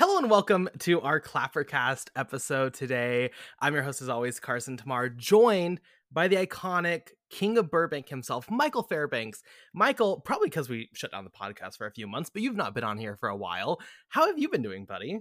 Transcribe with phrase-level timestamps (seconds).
[0.00, 3.32] Hello and welcome to our Clappercast episode today.
[3.58, 5.78] I'm your host, as always, Carson Timar, joined
[6.10, 9.42] by the iconic king of Burbank himself, Michael Fairbanks.
[9.74, 12.74] Michael, probably because we shut down the podcast for a few months, but you've not
[12.74, 13.78] been on here for a while.
[14.08, 15.18] How have you been doing, buddy?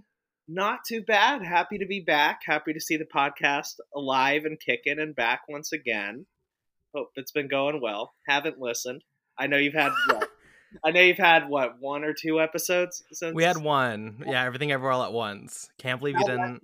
[0.48, 1.44] Not too bad.
[1.44, 2.40] Happy to be back.
[2.46, 6.26] Happy to see the podcast alive and kicking and back once again.
[6.96, 8.14] Hope it's been going well.
[8.30, 9.04] Haven't listened.
[9.38, 9.92] I know you've had?
[10.84, 14.24] I know you've had what one or two episodes since We had one.
[14.26, 15.70] Yeah, everything everywhere all at once.
[15.78, 16.62] Can't believe you How'd didn't.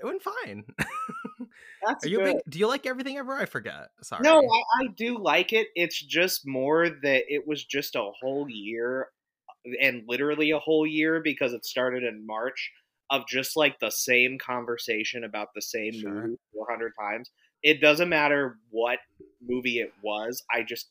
[0.00, 0.64] It went fine.
[1.84, 2.36] That's Are you big?
[2.48, 3.32] Do you like everything ever?
[3.32, 3.88] I forget.
[4.02, 4.22] Sorry.
[4.22, 5.68] No, I, I do like it.
[5.74, 9.08] It's just more that it was just a whole year,
[9.80, 12.70] and literally a whole year because it started in March
[13.10, 16.10] of just like the same conversation about the same Sure.
[16.10, 17.30] movie 400 times.
[17.62, 18.98] It doesn't matter what
[19.40, 20.44] movie it was.
[20.52, 20.90] I just,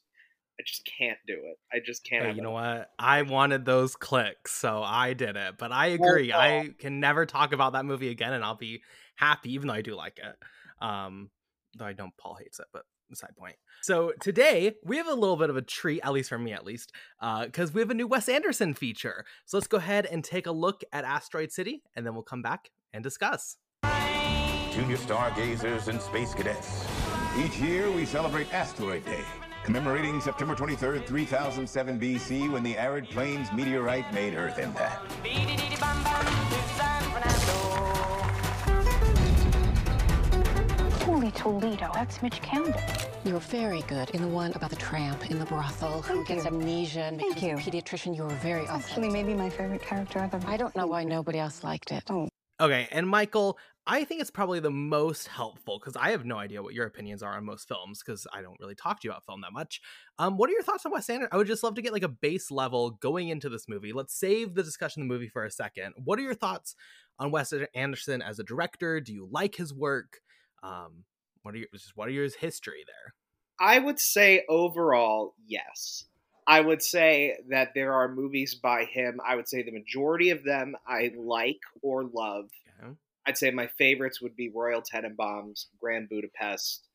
[0.60, 1.58] I just can't do it.
[1.72, 2.24] I just can't.
[2.24, 2.44] Hey, have you it.
[2.44, 2.90] know what?
[2.98, 5.58] I wanted those clicks, so I did it.
[5.58, 6.30] But I agree.
[6.30, 6.38] no.
[6.38, 8.82] I can never talk about that movie again, and I'll be
[9.16, 10.84] happy, even though I do like it.
[10.84, 11.30] Um,
[11.78, 12.84] though I know Paul hates it, but
[13.14, 13.56] side point.
[13.82, 16.66] So today we have a little bit of a treat, at least for me, at
[16.66, 19.26] least, because we have a new Wes Anderson feature.
[19.46, 22.42] So let's go ahead and take a look at Asteroid City, and then we'll come
[22.42, 23.58] back and discuss.
[24.72, 26.86] Junior stargazers and space cadets.
[27.38, 29.24] Each year, we celebrate Asteroid Day,
[29.68, 35.12] commemorating September 23rd, 3007 BC, when the arid plains meteorite made Earth impact.
[41.04, 42.74] Holy Toledo, that's Midge Campbell.
[43.26, 46.44] You're very good in the one about the tramp in the brothel who Thank gets
[46.46, 46.52] you.
[46.52, 47.72] amnesia and Thank becomes you.
[47.72, 48.16] a pediatrician.
[48.16, 49.26] You were very It's actually authentic.
[49.26, 50.40] maybe my favorite character ever.
[50.48, 52.04] I don't know why nobody else liked it.
[52.10, 52.30] Oh,
[52.60, 53.56] Okay, and Michael,
[53.90, 57.24] I think it's probably the most helpful because I have no idea what your opinions
[57.24, 59.80] are on most films because I don't really talk to you about film that much.
[60.20, 61.30] Um, what are your thoughts on Wes Anderson?
[61.32, 63.94] I would just love to get like a base level going into this movie.
[63.94, 65.94] Let's save the discussion of the movie for a second.
[66.04, 66.76] What are your thoughts
[67.18, 69.00] on Wes Anderson as a director?
[69.00, 70.20] Do you like his work?
[70.62, 71.06] Um,
[71.44, 73.14] what are your just what are your history there?
[73.58, 76.04] I would say overall, yes.
[76.46, 79.20] I would say that there are movies by him.
[79.26, 82.50] I would say the majority of them I like or love.
[83.28, 86.88] I'd say my favorites would be Royal Tenenbaums, Grand Budapest,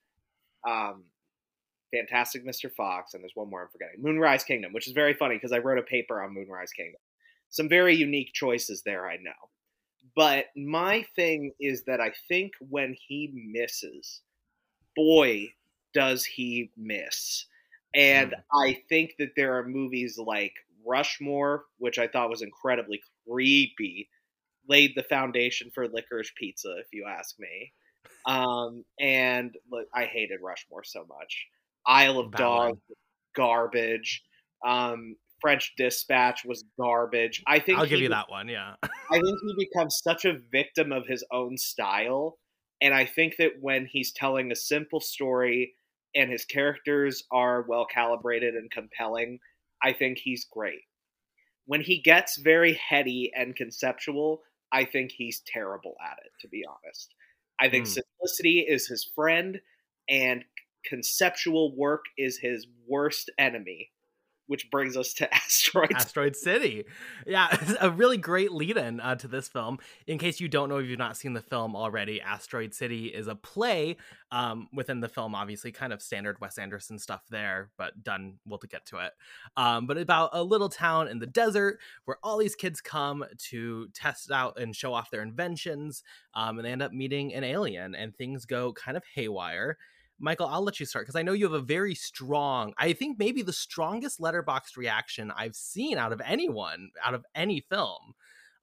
[0.67, 1.05] um,
[1.93, 2.73] Fantastic Mr.
[2.73, 4.01] Fox, and there's one more I'm forgetting.
[4.01, 7.01] Moonrise Kingdom, which is very funny because I wrote a paper on Moonrise Kingdom.
[7.51, 9.33] Some very unique choices there, I know.
[10.17, 14.23] But my thing is that I think when he misses,
[14.97, 15.49] boy,
[15.93, 17.47] does he miss.
[17.95, 20.55] And I think that there are movies like
[20.87, 24.09] Rushmore, which I thought was incredibly creepy,
[24.69, 27.73] laid the foundation for Licorice Pizza, if you ask me.
[28.27, 31.47] Um, and look, I hated Rushmore so much.
[31.87, 32.81] Isle of Dogs,
[33.35, 34.23] garbage.
[34.65, 37.43] Um, French Dispatch was garbage.
[37.47, 38.49] I think I'll give he you that one.
[38.49, 38.75] Yeah.
[38.83, 38.89] I
[39.21, 42.39] think he becomes such a victim of his own style.
[42.81, 45.75] And I think that when he's telling a simple story
[46.15, 49.41] and his characters are well calibrated and compelling,
[49.83, 50.83] I think he's great.
[51.67, 56.65] When he gets very heady and conceptual, I think he's terrible at it, to be
[56.67, 57.15] honest.
[57.61, 57.87] I think Hmm.
[57.87, 59.61] simplicity is his friend
[60.09, 60.45] and
[60.85, 63.93] conceptual work is his worst enemy,
[64.53, 66.85] which brings us to Asteroid Asteroid City.
[67.27, 69.79] Yeah, it's a really great lead in uh, to this film.
[70.07, 73.29] In case you don't know if you've not seen the film already, Asteroid City is
[73.29, 73.97] a play
[74.31, 78.35] um, within the film, obviously, kind of standard Wes Anderson stuff there, but done.
[78.47, 79.13] We'll get to it.
[79.57, 83.89] Um, but about a little town in the desert where all these kids come to
[83.95, 86.03] test out and show off their inventions,
[86.35, 89.79] um, and they end up meeting an alien, and things go kind of haywire.
[90.23, 93.19] Michael, I'll let you start because I know you have a very strong, I think
[93.19, 98.15] maybe the strongest Letterboxd reaction I've seen out of anyone, out of any film.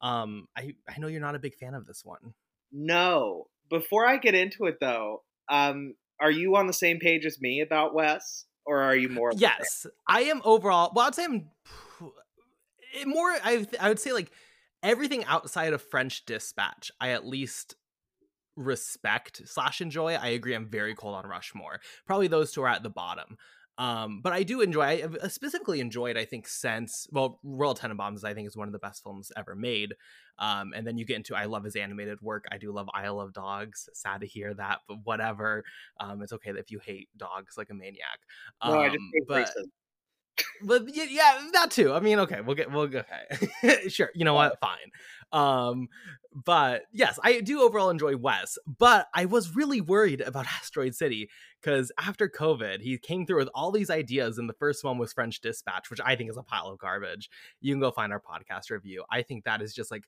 [0.02, 2.34] Um, I, I know you're not a big fan of this one.
[2.72, 3.48] No.
[3.70, 7.60] Before I get into it, though, um, are you on the same page as me
[7.60, 9.30] about Wes, or are you more?
[9.30, 9.52] of a fan?
[9.58, 10.92] Yes, I am overall.
[10.96, 11.50] Well, I'd say I'm
[13.06, 13.30] more.
[13.44, 14.32] I I would say like
[14.82, 17.76] everything outside of French Dispatch, I at least
[18.60, 20.14] respect slash enjoy.
[20.14, 20.54] I agree.
[20.54, 21.80] I'm very cold on Rushmore.
[22.06, 23.38] Probably those two are at the bottom.
[23.78, 24.82] Um, but I do enjoy.
[24.82, 26.18] I have specifically enjoyed.
[26.18, 29.56] I think since well, Royal Tenenbaums, I think is one of the best films ever
[29.56, 29.94] made.
[30.38, 32.44] Um, and then you get into I love his animated work.
[32.52, 33.88] I do love Isle of Dogs.
[33.94, 35.64] Sad to hear that, but whatever.
[35.98, 38.20] Um, it's okay if you hate dogs like a maniac.
[38.66, 39.72] No, I just Um, hate but racism.
[40.62, 41.94] But yeah, that too.
[41.94, 44.10] I mean, okay, we'll get we'll okay, sure.
[44.14, 44.60] You know what?
[44.60, 44.92] Fine.
[45.32, 45.88] Um,
[46.34, 48.58] but yes, I do overall enjoy Wes.
[48.68, 51.30] But I was really worried about Asteroid City
[51.62, 55.14] because after COVID, he came through with all these ideas, and the first one was
[55.14, 57.30] French Dispatch, which I think is a pile of garbage.
[57.62, 59.04] You can go find our podcast review.
[59.12, 60.06] I think that is just like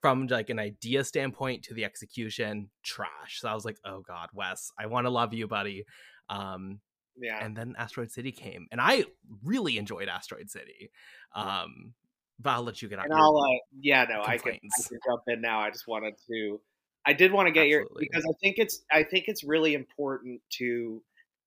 [0.00, 3.40] from like an idea standpoint to the execution, trash.
[3.40, 5.84] So I was like, oh god, Wes, I want to love you, buddy.
[6.28, 6.80] Um,
[7.16, 7.44] Yeah.
[7.44, 9.04] and then Asteroid City came, and I
[9.44, 10.90] really enjoyed Asteroid City.
[11.34, 11.94] Um,
[12.40, 15.22] but I'll let you get and I'll uh, yeah no I can, I can jump
[15.28, 15.60] in now.
[15.60, 16.60] I just wanted to
[17.06, 20.40] I did want to get your because I think it's I think it's really important
[20.58, 21.02] to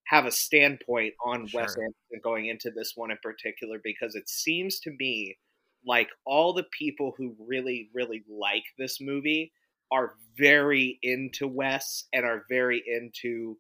[0.06, 1.84] have a standpoint on Wes Sure.
[1.84, 5.38] Anderson going into this one in particular because it seems to me
[5.86, 9.52] like all the people who really really like this movie
[9.92, 13.58] are very into Wes and are very into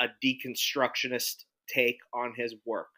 [0.00, 2.88] a deconstructionist take on his work.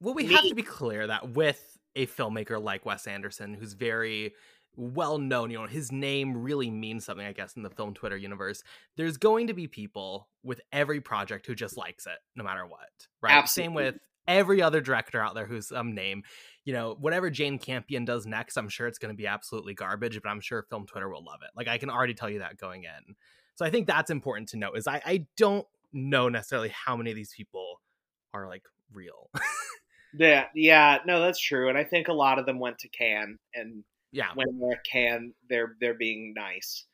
[0.00, 3.74] Well, we Me- have to be clear that with a filmmaker like Wes Anderson, who's
[3.74, 4.34] very
[4.76, 8.16] well known, you know, his name really means something, I guess, in the film Twitter
[8.16, 8.62] universe.
[8.96, 12.88] There's going to be people with every project who just likes it, no matter what.
[13.20, 13.48] Right.
[13.48, 13.96] Same with
[14.28, 16.22] every other director out there who's some um, name.
[16.64, 20.20] You know, whatever Jane Campion does next, I'm sure it's going to be absolutely garbage,
[20.22, 21.50] but I'm sure film Twitter will love it.
[21.56, 23.16] Like I can already tell you that going in.
[23.56, 24.76] So I think that's important to note.
[24.76, 27.80] Is I, I don't know necessarily how many of these people
[28.34, 28.62] are like
[28.92, 29.30] real.
[30.12, 33.38] Yeah, yeah, no, that's true, and I think a lot of them went to Cannes,
[33.54, 34.30] and yeah.
[34.34, 36.86] when they're at Cannes, they're they're being nice.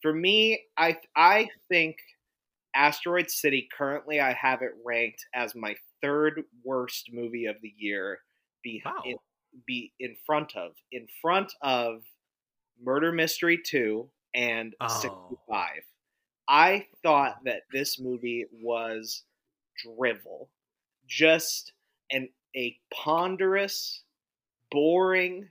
[0.00, 1.98] For me, I I think
[2.74, 8.20] Asteroid City currently I have it ranked as my third worst movie of the year.
[8.64, 9.02] Be Wow.
[9.04, 9.16] in,
[9.66, 12.02] be in front of in front of
[12.82, 14.88] Murder Mystery Two and Oh.
[14.88, 15.82] Sixty Five.
[16.48, 19.24] I thought that this movie was
[19.84, 20.48] drivel,
[21.12, 21.72] just
[22.10, 24.02] an a ponderous,
[24.70, 25.48] boring,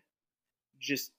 [0.79, 1.11] just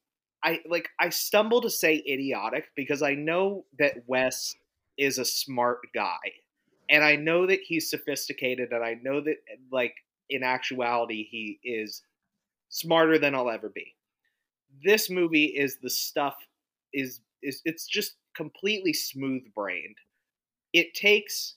[0.42, 4.56] I like I stumble to say idiotic because I know that Wes
[4.98, 6.18] is a smart guy.
[6.90, 9.36] And I know that he's sophisticated and I know that
[9.70, 9.94] like
[10.28, 12.02] in actuality he is
[12.68, 13.94] smarter than I'll ever be.
[14.84, 16.34] This movie is the stuff
[16.92, 19.96] is is it's just completely smooth brained.
[20.72, 21.54] It takes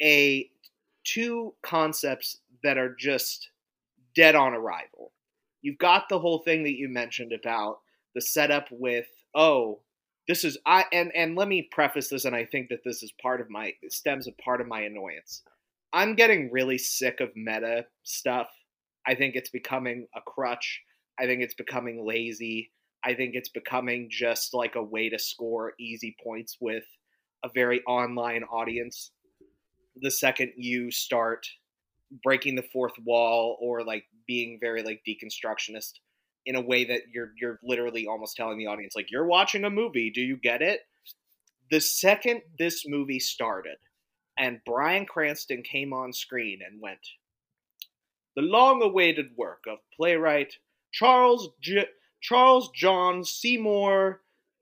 [0.00, 0.48] a
[1.04, 3.50] two concepts that are just
[4.14, 5.12] dead on arrival.
[5.62, 7.78] You've got the whole thing that you mentioned about
[8.14, 9.80] the setup with oh
[10.28, 13.12] this is I and and let me preface this and I think that this is
[13.20, 15.42] part of my stems a part of my annoyance.
[15.92, 18.48] I'm getting really sick of meta stuff.
[19.06, 20.82] I think it's becoming a crutch.
[21.18, 22.70] I think it's becoming lazy.
[23.04, 26.84] I think it's becoming just like a way to score easy points with
[27.44, 29.10] a very online audience.
[30.00, 31.46] The second you start
[32.22, 35.92] breaking the fourth wall or like being very like deconstructionist
[36.46, 39.70] in a way that you're you're literally almost telling the audience like you're watching a
[39.70, 40.10] movie.
[40.10, 40.80] Do you get it?
[41.70, 43.76] The second this movie started
[44.36, 46.98] and Bryan Cranston came on screen and went
[48.36, 50.54] the long awaited work of playwright
[50.92, 51.88] Charles J-
[52.20, 54.20] Charles John Seymour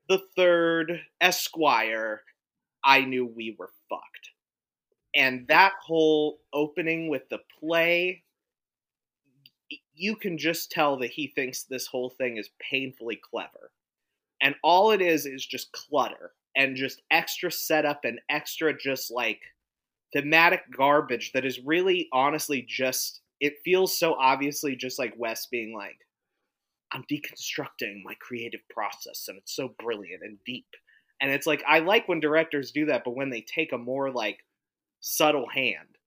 [0.09, 2.23] the third Esquire.
[2.85, 4.32] I knew we were fucked
[5.15, 8.23] and that whole opening with the play
[9.95, 13.71] you can just tell that he thinks this whole thing is painfully clever.
[14.41, 19.41] And all it is is just clutter and just extra setup and extra just like
[20.13, 25.75] thematic garbage that is really honestly just it feels so obviously just like Wes being
[25.75, 25.99] like
[26.93, 30.67] I'm deconstructing my creative process and it's so brilliant and deep.
[31.21, 34.11] And it's like I like when directors do that but when they take a more
[34.11, 34.41] like
[35.03, 35.99] subtle hand.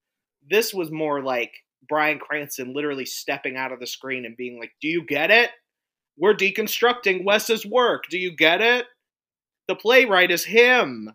[0.50, 1.52] This was more like
[1.88, 5.50] Bryan Cranston literally stepping out of the screen and being like, Do you get it?
[6.18, 8.04] We're deconstructing Wes's work.
[8.10, 8.86] Do you get it?
[9.68, 11.12] The playwright is him.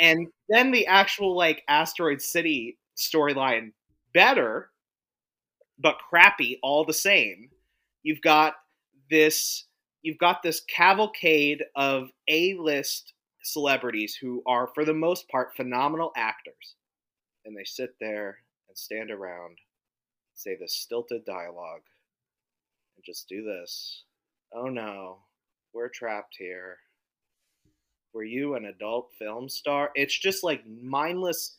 [0.00, 3.72] And then the actual like Asteroid City storyline
[4.12, 4.70] better,
[5.78, 7.50] but crappy all the same.
[8.02, 8.54] You've got
[9.10, 9.66] this
[10.02, 13.12] you've got this cavalcade of A-list
[13.42, 16.76] celebrities who are for the most part phenomenal actors.
[17.44, 19.58] And they sit there and stand around,
[20.34, 21.82] say this stilted dialogue,
[22.96, 24.04] and just do this.
[24.54, 25.18] Oh no,
[25.72, 26.78] we're trapped here.
[28.14, 29.90] Were you an adult film star?
[29.94, 31.56] It's just like mindless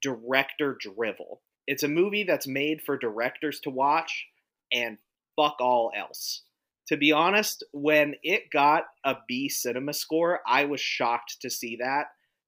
[0.00, 1.42] director drivel.
[1.66, 4.26] It's a movie that's made for directors to watch
[4.72, 4.98] and
[5.36, 6.42] fuck all else.
[6.88, 11.76] To be honest, when it got a B cinema score, I was shocked to see
[11.80, 12.06] that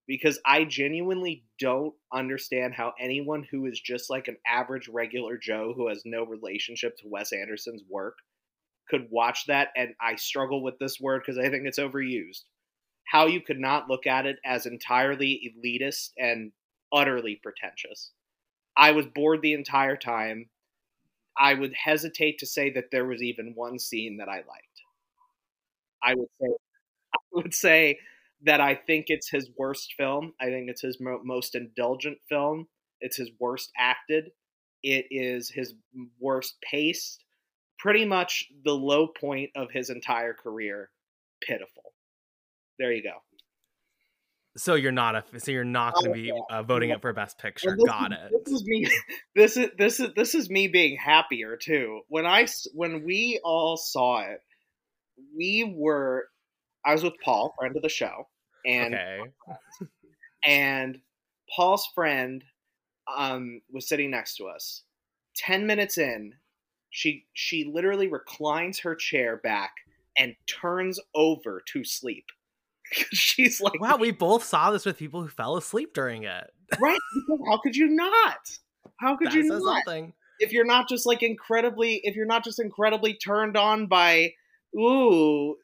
[0.09, 5.73] because I genuinely don't understand how anyone who is just like an average regular Joe
[5.77, 8.19] who has no relationship to Wes Anderson's work
[8.89, 9.69] could watch that.
[9.77, 12.43] And I struggle with this word because I think it's overused.
[13.07, 16.53] How you could not look at it as entirely elitist and
[16.93, 18.11] utterly pretentious.
[18.77, 20.51] I was bored the entire time.
[21.39, 24.83] I would hesitate to say that there was even one scene that I liked.
[26.03, 26.47] I would say
[27.15, 27.99] I would say
[28.45, 30.35] that I think it's his worst film.
[30.41, 32.69] I think it's his mo- most indulgent film.
[33.01, 34.31] It's his worst acted.
[34.83, 35.75] It is his
[36.21, 37.25] worst paced.
[37.79, 40.91] Pretty much the low point of his entire career.
[41.43, 41.95] Pitiful.
[42.79, 43.23] There you go.
[44.56, 46.97] So you're not a so you're not going to be Oh, uh, voting Yeah.
[46.97, 47.76] it for best picture.
[47.87, 48.44] Got is- it.
[48.44, 48.87] This is me.
[49.35, 52.02] This is this is this is me being happier too.
[52.09, 54.40] When I when we all saw it,
[55.37, 56.28] we were.
[56.85, 58.28] I was with Paul, friend of the show,
[58.66, 59.21] and okay.
[60.44, 60.99] and
[61.54, 62.44] Paul's friend
[63.16, 64.82] um, was sitting next to us.
[65.35, 66.35] Ten minutes in,
[66.90, 69.73] she she literally reclines her chair back
[70.18, 72.26] and turns over to sleep.
[73.12, 76.51] She's like, Wow, we both saw this with people who fell asleep during it.
[76.81, 76.99] right?
[77.15, 78.59] Because how could you not?
[78.99, 79.83] How could That you not?
[79.85, 80.12] something.
[80.41, 84.33] if you're not just like incredibly if you're not just incredibly turned on by
[84.79, 85.57] ooh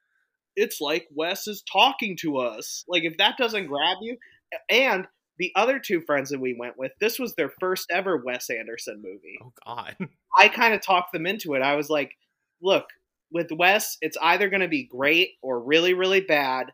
[0.56, 4.16] it's like wes is talking to us like if that doesn't grab you
[4.70, 5.06] and
[5.38, 9.00] the other two friends that we went with this was their first ever wes anderson
[9.02, 9.96] movie Oh God.
[10.38, 12.12] i kind of talked them into it i was like
[12.60, 12.86] look
[13.32, 16.72] with wes it's either going to be great or really really bad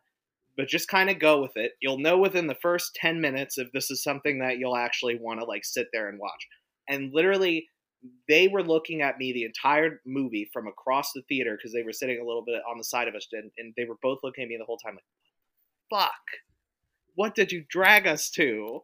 [0.57, 1.73] but just kind of go with it.
[1.81, 5.41] You'll know within the first 10 minutes if this is something that you'll actually want
[5.41, 6.47] to like sit there and watch.
[6.89, 7.67] And literally
[8.29, 11.93] they were looking at me the entire movie from across the theater because they were
[11.93, 14.45] sitting a little bit on the side of us and, and they were both looking
[14.45, 15.05] at me the whole time like
[15.91, 16.13] fuck?
[17.15, 18.83] What did you drag us to?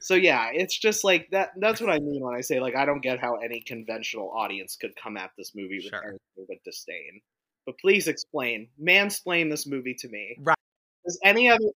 [0.00, 2.84] So yeah it's just like that that's what i mean when i say like i
[2.84, 6.18] don't get how any conventional audience could come at this movie with Sure.
[6.64, 7.22] disdain.
[7.64, 10.36] But please explain mansplain this movie to me.
[10.40, 10.56] Right.
[11.04, 11.70] Does any other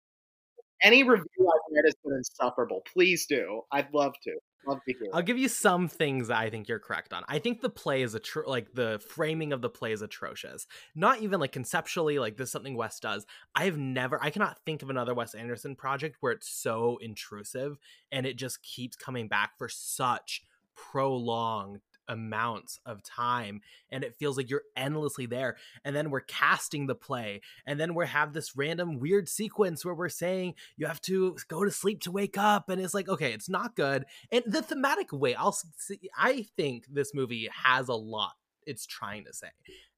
[0.83, 4.33] any review i've read has been insufferable please do i'd love to
[4.67, 7.23] love to hear I'll give you some things I think you're correct on.
[7.29, 10.67] I think the play is a atro- like the framing of the play is atrocious.
[10.95, 13.27] Not even like conceptually, like this is something Wes does.
[13.55, 17.79] I have never, I cannot think of another Wes Anderson project where it's so intrusive
[18.11, 20.43] and it just keeps coming back for such
[20.75, 23.61] prolonged amounts of time
[23.91, 27.95] and it feels like you're endlessly there and then we're casting the play and then
[27.95, 32.01] we have this random weird sequence where we're saying you have to go to sleep
[32.01, 35.53] to wake up and it's like okay it's not good and the thematic way i'll
[35.53, 38.33] see, i think this movie has a lot
[38.67, 39.49] it's trying to say.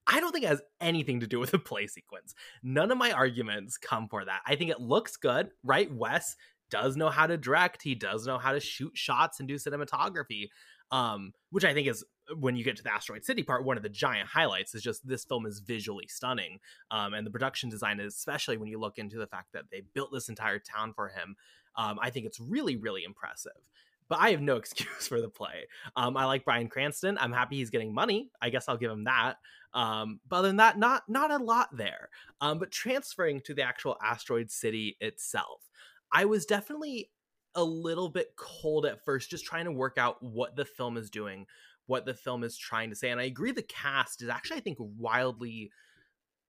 [0.06, 2.34] I don't think it has anything to do with the play sequence.
[2.62, 4.40] None of my arguments come for that.
[4.46, 5.92] I think it looks good right?
[5.92, 6.36] Wes
[6.70, 10.50] does know how to direct he does know how to shoot shots and do cinematography
[10.90, 12.04] um which i think is
[12.38, 15.06] when you get to the asteroid city part one of the giant highlights is just
[15.06, 16.58] this film is visually stunning
[16.90, 19.82] um and the production design is especially when you look into the fact that they
[19.94, 21.36] built this entire town for him
[21.76, 23.52] um i think it's really really impressive
[24.08, 25.66] but I have no excuse for the play.
[25.96, 27.18] Um, I like Bryan Cranston.
[27.18, 28.30] I'm happy he's getting money.
[28.40, 29.36] I guess I'll give him that.
[29.74, 32.08] Um, but other than that, not not a lot there.
[32.40, 35.68] Um, but transferring to the actual asteroid city itself,
[36.12, 37.10] I was definitely
[37.58, 41.10] a little bit cold at first, just trying to work out what the film is
[41.10, 41.44] doing,
[41.86, 43.10] what the film is trying to say.
[43.10, 45.72] And I agree, the cast is actually, I think, wildly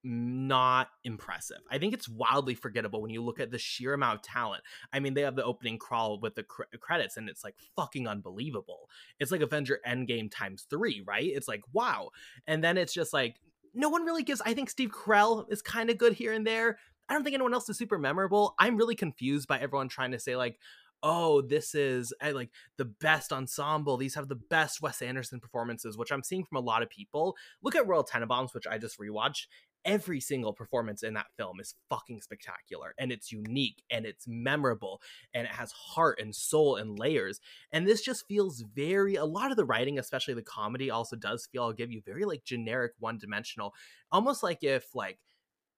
[0.04, 1.58] not impressive.
[1.70, 4.64] I think it's wildly forgettable when you look at the sheer amount of talent.
[4.94, 8.08] I mean, they have the opening crawl with the cr- credits, and it's like fucking
[8.08, 8.88] unbelievable.
[9.20, 11.26] It's like Avenger Endgame times three, right?
[11.26, 12.12] It's like wow,
[12.46, 13.42] and then it's just like
[13.74, 14.42] no one really gives.
[14.46, 16.78] I think Steve Carell is kind of good here and there.
[17.10, 18.54] I don't think anyone else is super memorable.
[18.60, 20.60] I'm really confused by everyone trying to say like,
[21.04, 23.98] oh, this is uh, like the best ensemble.
[23.98, 27.36] These have the best Wes Anderson performances, which I'm seeing from a lot of people.
[27.62, 29.48] Look at Royal Tenenbaums, which I just rewatched.
[29.86, 35.02] Every single performance in that film is fucking spectacular and it's unique and it's memorable
[35.34, 37.40] and it has heart and soul and layers.
[37.72, 41.48] And this just feels very, a lot of the writing, especially the comedy, also does
[41.50, 43.74] feel, I'll give you, very like generic, one dimensional.
[44.12, 45.18] Almost like if, like,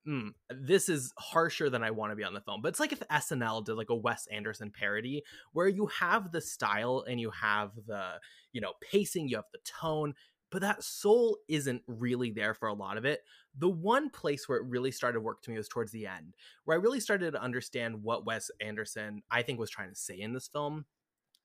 [0.06, 2.62] mm, this is harsher than I want to be on the film.
[2.62, 6.40] But it's like if SNL did like a Wes Anderson parody where you have the
[6.40, 8.14] style and you have the,
[8.52, 10.14] you know, pacing, you have the tone,
[10.50, 13.20] but that soul isn't really there for a lot of it.
[13.56, 16.34] The one place where it really started to work to me was towards the end,
[16.64, 20.20] where I really started to understand what Wes Anderson, I think, was trying to say
[20.20, 20.84] in this film.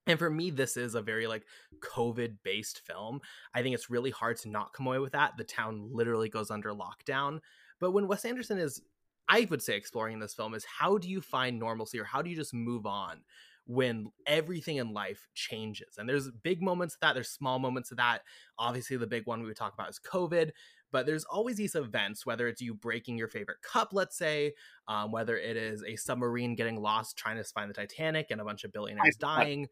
[0.08, 1.44] And for me, this is a very like
[1.82, 3.22] COVID based film.
[3.54, 5.34] I think it's really hard to not come away with that.
[5.38, 7.40] The town literally goes under lockdown.
[7.80, 8.82] But when Wes Anderson is
[9.30, 12.22] I would say exploring in this film is how do you find normalcy or how
[12.22, 13.22] do you just move on
[13.66, 15.98] when everything in life changes?
[15.98, 18.22] And there's big moments of that, there's small moments of that.
[18.58, 20.52] Obviously, the big one we would talk about is COVID,
[20.92, 24.54] but there's always these events, whether it's you breaking your favorite cup, let's say,
[24.88, 28.46] um, whether it is a submarine getting lost trying to find the Titanic and a
[28.46, 29.68] bunch of billionaires dying.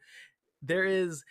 [0.61, 1.23] There is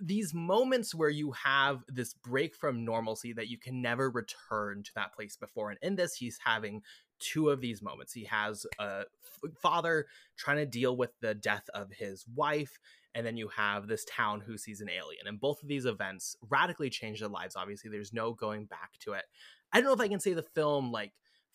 [0.00, 4.90] these moments where you have this break from normalcy that you can never return to
[4.94, 5.70] that place before.
[5.70, 6.82] And in this, he's having
[7.18, 8.12] two of these moments.
[8.12, 9.04] He has a
[9.60, 12.78] father trying to deal with the death of his wife,
[13.14, 15.26] and then you have this town who sees an alien.
[15.26, 17.56] And both of these events radically change their lives.
[17.56, 19.24] Obviously, there's no going back to it.
[19.72, 21.12] I don't know if I can say the film like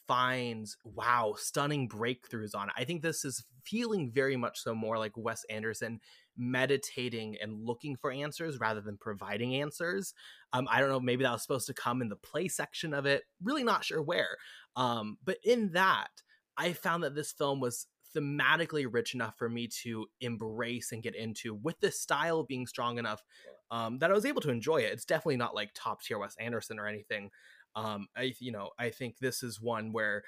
[0.08, 2.74] finds wow stunning breakthroughs on it.
[2.76, 6.02] I think this is feeling very much so more like Wes Anderson
[6.38, 10.14] meditating and looking for answers rather than providing answers.
[10.54, 13.06] Um, I don't know, maybe that was supposed to come in the play section of
[13.06, 13.24] it.
[13.44, 14.38] Really not sure where.
[14.76, 16.10] Um, but in that,
[16.58, 21.16] I found that this film was thematically rich enough for me to embrace and get
[21.16, 23.24] into with the style being strong enough
[23.72, 24.92] um, that I was able to enjoy it.
[24.92, 27.32] It's definitely not like top tier Wes Anderson or anything.
[27.76, 30.24] Um, I, you know, I think this is one where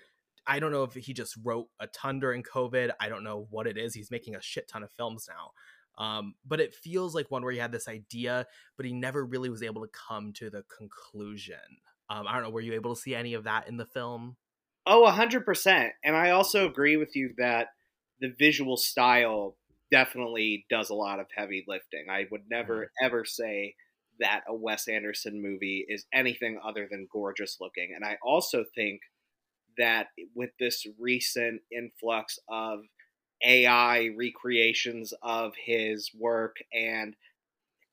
[0.47, 2.91] I don't know if he just wrote a ton during COVID.
[2.99, 3.93] I don't know what it is.
[3.93, 5.51] He's making a shit ton of films now.
[5.97, 8.47] Um, but it feels like one where he had this idea,
[8.77, 11.55] but he never really was able to come to the conclusion.
[12.09, 12.49] Um, I don't know.
[12.49, 14.37] Were you able to see any of that in the film?
[14.85, 15.89] Oh, 100%.
[16.03, 17.67] And I also agree with you that
[18.19, 19.55] the visual style
[19.91, 22.05] definitely does a lot of heavy lifting.
[22.09, 23.05] I would never mm.
[23.05, 23.75] ever say
[24.19, 27.93] that a Wes Anderson movie is anything other than gorgeous looking.
[27.95, 29.01] And I also think
[29.77, 32.79] that with this recent influx of
[33.43, 37.15] AI recreations of his work and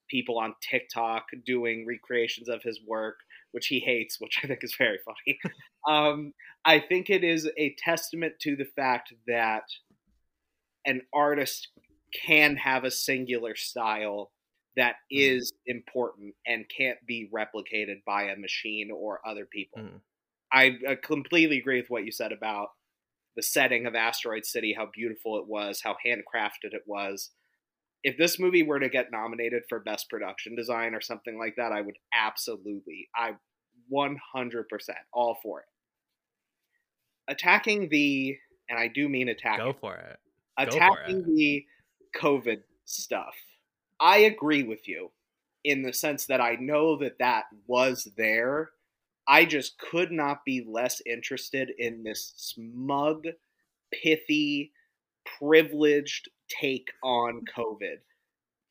[0.08, 3.20] people on TikTok doing recreations of his work,
[3.52, 5.38] which he hates, which I think is very funny.
[5.88, 6.32] um,
[6.64, 9.64] I think it is a testament to the fact that
[10.84, 11.68] an artist
[12.12, 14.32] can have a singular style
[14.76, 15.36] that mm-hmm.
[15.36, 19.82] is important and can't be replicated by a machine or other people.
[19.82, 20.00] Mm.
[20.52, 22.70] I, I completely agree with what you said about
[23.40, 27.30] the setting of Asteroid City, how beautiful it was, how handcrafted it was.
[28.04, 31.72] If this movie were to get nominated for best production design or something like that,
[31.72, 33.36] I would absolutely, I
[33.90, 34.18] 100%
[35.14, 35.66] all for it.
[37.28, 38.36] Attacking the,
[38.68, 39.64] and I do mean attacking.
[39.64, 40.18] Go for it.
[40.58, 41.34] Go attacking for it.
[41.34, 41.64] the
[42.20, 43.34] COVID stuff.
[43.98, 45.12] I agree with you
[45.64, 48.68] in the sense that I know that that was there
[49.28, 53.26] I just could not be less interested in this smug,
[53.92, 54.72] pithy,
[55.38, 57.98] privileged take on COVID.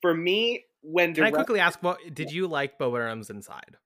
[0.01, 3.77] For me, when can I quickly ask, what did you like Bo Burnham's Inside?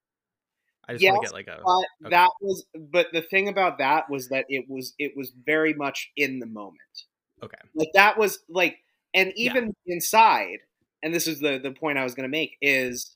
[0.88, 1.62] I just yes, want to get like a.
[1.64, 2.10] But okay.
[2.10, 6.12] that was, but the thing about that was that it was it was very much
[6.18, 6.80] in the moment.
[7.42, 7.58] Okay.
[7.74, 8.78] Like that was like,
[9.14, 9.96] and even yeah.
[9.96, 10.60] inside,
[11.02, 13.16] and this is the the point I was going to make is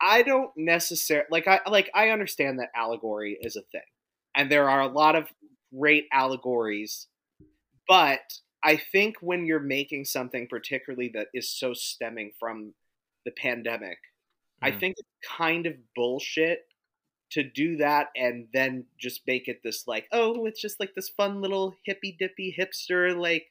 [0.00, 3.80] I don't necessarily like I like I understand that allegory is a thing.
[4.34, 5.28] And there are a lot of
[5.76, 7.08] great allegories,
[7.88, 8.20] but
[8.62, 12.74] I think when you're making something particularly that is so stemming from
[13.24, 13.98] the pandemic,
[14.62, 14.68] mm.
[14.68, 16.60] I think it's kind of bullshit
[17.30, 21.10] to do that and then just make it this like, oh, it's just like this
[21.10, 23.46] fun little hippy dippy hipster like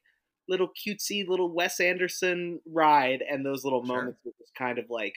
[0.49, 3.97] little cutesy little Wes Anderson ride and those little sure.
[3.97, 5.13] moments was kind of like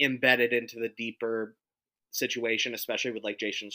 [0.00, 1.56] embedded into the deeper
[2.10, 3.70] situation, especially with like Jason.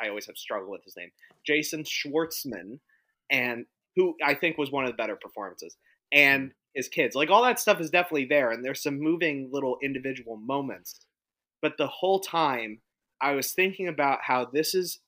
[0.00, 1.10] I always have struggled with his name,
[1.46, 2.78] Jason Schwartzman,
[3.30, 5.76] and who I think was one of the better performances,
[6.12, 6.54] and mm-hmm.
[6.74, 7.14] his kids.
[7.14, 11.00] Like all that stuff is definitely there, and there's some moving little individual moments.
[11.62, 12.80] But the whole time,
[13.20, 15.00] I was thinking about how this is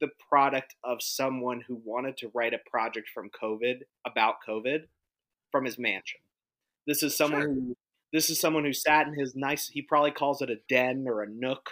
[0.00, 4.84] the product of someone who wanted to write a project from COVID about COVID
[5.50, 6.20] from his mansion.
[6.86, 7.54] This is someone sure.
[7.54, 7.76] who
[8.12, 11.22] this is someone who sat in his nice, he probably calls it a den or
[11.22, 11.70] a nook.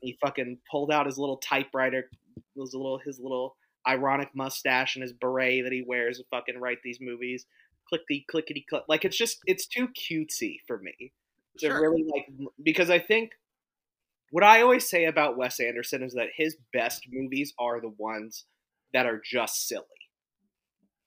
[0.00, 2.08] He fucking pulled out his little typewriter,
[2.56, 6.78] his little, his little ironic mustache and his beret that he wears to fucking write
[6.82, 7.46] these movies.
[7.88, 8.84] Clickety, clickety, click.
[8.88, 11.12] Like, it's just, it's too cutesy for me
[11.58, 11.80] to sure.
[11.80, 12.28] really like,
[12.62, 13.32] because I think
[14.30, 18.44] what I always say about Wes Anderson is that his best movies are the ones
[18.92, 19.84] that are just silly.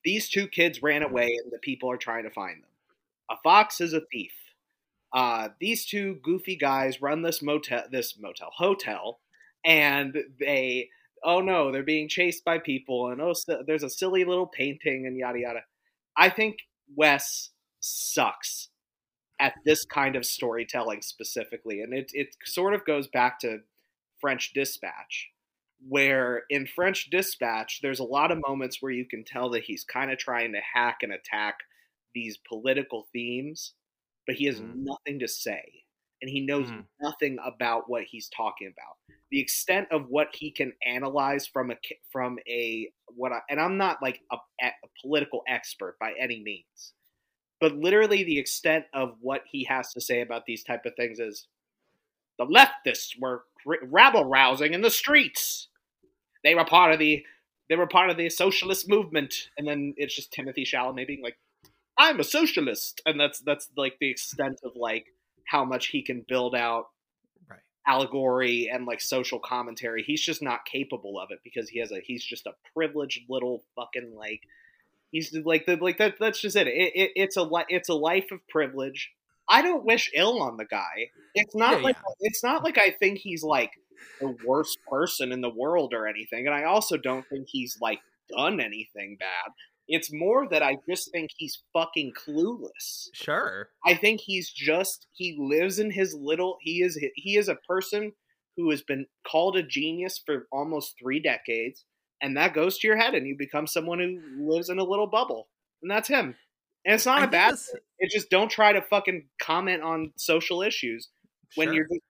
[0.04, 2.70] These two kids ran away and the people are trying to find them.
[3.30, 4.32] A fox is a thief
[5.14, 9.20] uh, these two goofy guys run this motel, this motel hotel,
[9.66, 10.90] and they
[11.24, 15.06] oh no, they're being chased by people, and oh, so, there's a silly little painting,
[15.06, 15.62] and yada yada.
[16.18, 16.58] I think
[16.96, 18.70] Wes sucks
[19.40, 23.60] at this kind of storytelling specifically, and it it sort of goes back to
[24.20, 25.30] French Dispatch,
[25.88, 29.84] where in French Dispatch, there's a lot of moments where you can tell that he's
[29.84, 31.56] kind of trying to hack and attack
[32.14, 33.74] these political themes,
[34.26, 34.76] but he has Mhm.
[34.76, 35.86] nothing to say.
[36.22, 36.88] And he knows Mhm.
[37.02, 38.98] nothing about what he's talking about.
[39.32, 41.78] The extent of what he can analyze from a
[42.12, 46.94] from a what I, and I'm not like a, a political expert by any means,
[47.60, 51.20] but literally the extent of what he has to say about these type of things
[51.20, 51.48] is
[52.38, 53.46] the leftists were
[53.84, 55.70] rabble rousing in the streets.
[56.44, 57.26] They were part of the
[57.70, 61.38] they were part of the socialist movement, and then it's just Timothée Chalamet being like,
[62.02, 65.06] "I'm a socialist," and that's that's like the extent of like
[65.48, 66.86] how much he can build out
[67.50, 67.60] Right.
[67.88, 70.04] allegory and like social commentary.
[70.04, 73.64] He's just not capable of it because he has a he's just a privileged little
[73.76, 74.42] fucking like
[75.12, 76.68] he's like the like that that's just it.
[76.68, 79.12] it, it it's a li- it's a life of privilege.
[79.50, 81.10] I don't wish ill on the guy.
[81.36, 82.16] It's not Yeah, like yeah.
[82.22, 83.72] it's not like I think he's like
[84.20, 88.00] the worst person in the world or anything, and I also don't think he's like
[88.30, 89.52] done anything bad.
[89.94, 93.10] It's more that I just think he's fucking clueless.
[93.14, 93.70] Sure.
[93.86, 98.14] I think he's just he lives in his little he is he is a person
[98.58, 101.86] who has been called a genius for almost 3 decades
[102.22, 105.08] and that goes to your head and you become someone who lives in a little
[105.08, 105.48] bubble.
[105.82, 106.36] And that's him.
[106.86, 107.82] And it's not I a bad thing.
[108.00, 111.10] It's just don't try to fucking comment on social issues
[111.56, 111.74] when sure.
[111.74, 112.02] you're just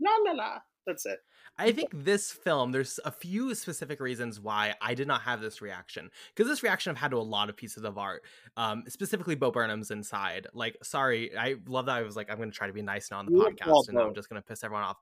[0.00, 0.58] la la la.
[0.86, 1.18] That's it.
[1.58, 5.62] I think this film, there's a few specific reasons why I did not have this
[5.62, 6.10] reaction.
[6.34, 8.22] Because this reaction I've had to a lot of pieces of art,
[8.56, 10.46] um, specifically Bo Burnham's Inside.
[10.52, 13.10] Like, sorry, I love that I was like, I'm going to try to be nice
[13.10, 14.98] now on the You podcast, and I'm just going to piss everyone off.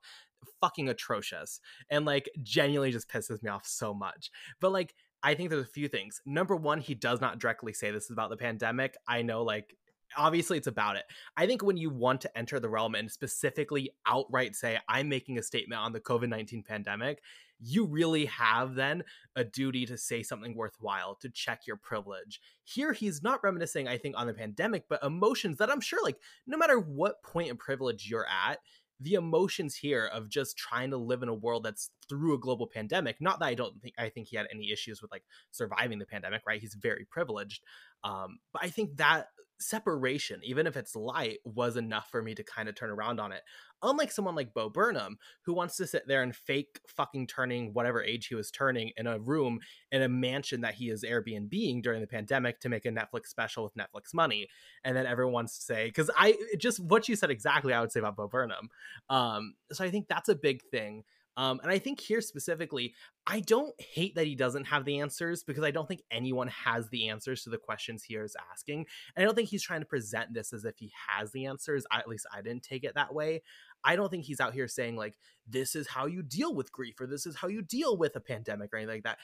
[0.61, 1.59] Fucking atrocious.
[1.89, 4.31] And like, genuinely just pisses me off so much.
[4.61, 6.21] But like, I think there's a few things.
[6.25, 8.95] Number one, he does not directly say this is about the pandemic.
[9.07, 9.75] I know, like,
[10.17, 11.03] obviously it's about it.
[11.37, 15.37] I think when you want to enter the realm and specifically outright say, I'm making
[15.37, 17.21] a statement on the COVID 19 pandemic,
[17.59, 19.03] you really have then
[19.35, 22.41] a duty to say something worthwhile, to check your privilege.
[22.63, 26.19] Here, he's not reminiscing, I think, on the pandemic, but emotions that I'm sure, like,
[26.45, 28.59] no matter what point of privilege you're at,
[28.99, 32.65] the emotions here of just trying to live in a world that's through a global
[32.65, 35.99] pandemic not that i don't think i think he had any issues with like surviving
[35.99, 37.61] the pandemic right he's very privileged
[38.03, 39.27] um but i think that
[39.59, 43.31] separation even if it's light was enough for me to kind of turn around on
[43.31, 43.41] it.
[43.81, 48.03] Unlike someone like bo burnham who wants to sit there and fake fucking turning whatever
[48.03, 49.59] age he was turning in a room
[49.91, 53.63] in a mansion that he is airbnbing during the pandemic to make a netflix special
[53.63, 54.47] with netflix money
[54.83, 58.15] and then everyone say because i just what you said exactly i would say about
[58.15, 58.69] bo burnham.
[59.09, 61.03] Um so i think that's a big thing
[61.37, 62.93] um, and I think here specifically,
[63.27, 66.87] I don't hate that he doesn't have the answers because I don't think anyone has
[66.89, 68.85] the answers to the questions he is asking.
[69.15, 71.85] And I don't think he's trying to present this as if he has the answers.
[71.91, 73.41] I, at least I didn't take it that way.
[73.83, 75.17] I don't think he's out here saying, like,
[75.47, 78.21] this is how you deal with grief or this is how you deal with a
[78.21, 79.19] pandemic or anything like that.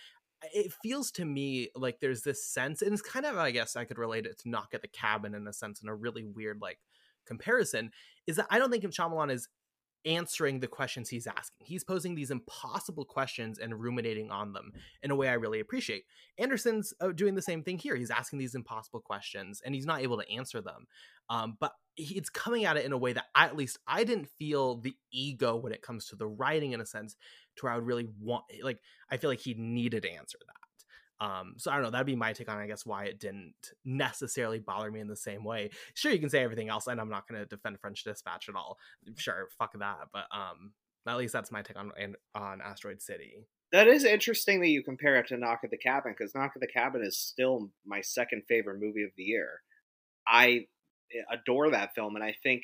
[0.54, 3.86] It feels to me like there's this sense, and it's kind of, I guess I
[3.86, 6.60] could relate it to Knock at the Cabin in a sense, in a really weird,
[6.62, 6.80] like,
[7.28, 7.91] comparison,
[8.26, 9.47] is that I don't think Shyamalan is
[10.05, 11.65] answering the questions he's asking.
[11.65, 16.05] He's posing these impossible questions and ruminating on them in a way I really appreciate.
[16.37, 17.95] Anderson's uh, doing the same thing here.
[17.95, 20.87] He's asking these impossible questions and he's not able to answer them.
[21.29, 24.29] Um, but it's coming at it in a way that I, at least I didn't
[24.39, 27.15] feel the ego when it comes to the writing in a sense
[27.57, 30.61] to where I would really want like I feel like he needed to answer that.
[31.21, 31.91] Um, so I don't know.
[31.91, 33.53] That'd be my take on, I guess, why it didn't
[33.86, 35.69] necessarily bother me in the same way.
[35.93, 38.55] Sure, you can say everything else, and I'm not going to defend French Dispatch at
[38.55, 38.79] all.
[39.17, 40.07] Sure, fuck that.
[40.12, 40.73] But um,
[41.07, 41.91] at least that's my take on
[42.34, 43.45] on Asteroid City.
[43.71, 46.60] That is interesting that you compare it to Knock at the Cabin because Knock at
[46.60, 49.62] the Cabin is still my second favorite movie of the year.
[50.27, 50.65] I
[51.31, 52.63] adore that film, and I think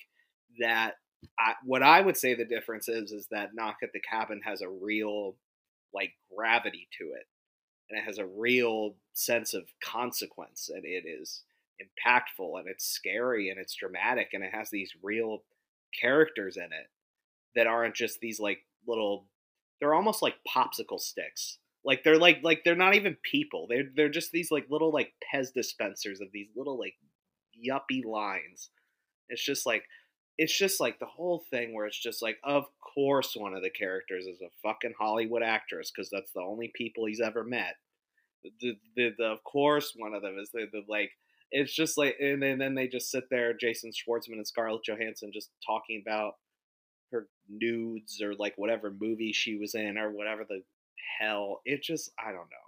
[0.59, 0.95] that
[1.39, 4.61] I, what I would say the difference is is that Knock at the Cabin has
[4.61, 5.35] a real
[5.93, 7.25] like gravity to it,
[7.89, 11.43] and it has a real sense of consequence, and it is
[11.81, 15.43] impactful, and it's scary, and it's dramatic, and it has these real
[15.99, 16.89] characters in it
[17.55, 19.25] that aren't just these like little
[19.79, 21.59] they're almost like popsicle sticks.
[21.85, 23.67] Like they're like like they're not even people.
[23.69, 26.95] They're they're just these like little like Pez dispensers of these little like
[27.65, 28.69] yuppie lines.
[29.29, 29.83] It's just like
[30.37, 33.69] it's just like the whole thing where it's just like of course one of the
[33.69, 37.75] characters is a fucking Hollywood actress because that's the only people he's ever met.
[38.61, 41.11] The, the, the of course one of them is the, the like
[41.51, 45.31] it's just like and then, then they just sit there Jason Schwartzman and Scarlett Johansson
[45.33, 46.33] just talking about
[47.11, 50.61] her nudes or like whatever movie she was in or whatever the
[51.19, 51.61] hell.
[51.65, 52.66] It just I don't know.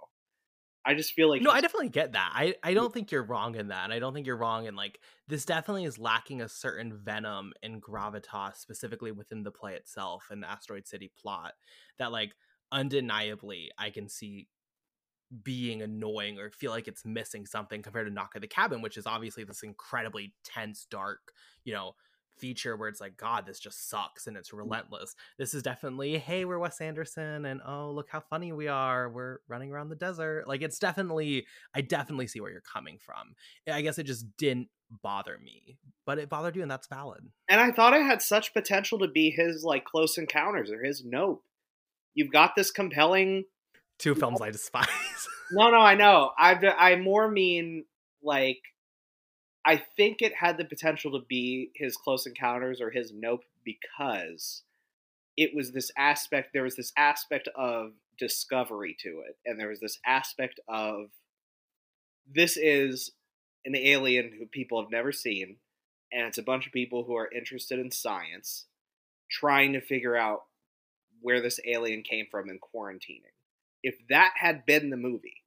[0.84, 2.32] I just feel like No, I definitely get that.
[2.34, 3.84] I, I don't think you're wrong in that.
[3.84, 7.52] And I don't think you're wrong in like this definitely is lacking a certain venom
[7.62, 11.54] and gravitas specifically within the play itself and the Asteroid City plot
[11.98, 12.34] that like
[12.72, 14.48] undeniably I can see
[15.42, 18.96] being annoying or feel like it's missing something compared to Knock at the Cabin, which
[18.96, 21.32] is obviously this incredibly tense, dark,
[21.64, 21.94] you know,
[22.40, 24.58] feature where it's like, God, this just sucks and it's mm.
[24.58, 25.14] relentless.
[25.38, 29.08] This is definitely, hey, we're Wes Anderson and oh, look how funny we are.
[29.08, 30.48] We're running around the desert.
[30.48, 33.34] Like it's definitely, I definitely see where you're coming from.
[33.70, 34.68] I guess it just didn't
[35.02, 37.20] bother me, but it bothered you and that's valid.
[37.48, 41.04] And I thought it had such potential to be his like Close Encounters or his
[41.04, 41.44] Nope.
[42.14, 43.44] You've got this compelling
[43.98, 44.88] two films I despise.
[45.52, 46.32] no, no, I know.
[46.36, 47.84] I I more mean
[48.22, 48.58] like
[49.64, 54.62] I think it had the potential to be his Close Encounters or his Nope because
[55.36, 56.50] it was this aspect.
[56.52, 61.06] There was this aspect of discovery to it, and there was this aspect of
[62.32, 63.12] this is
[63.64, 65.56] an alien who people have never seen,
[66.12, 68.66] and it's a bunch of people who are interested in science
[69.30, 70.44] trying to figure out
[71.20, 73.34] where this alien came from and quarantining.
[73.82, 75.42] If that had been the movie,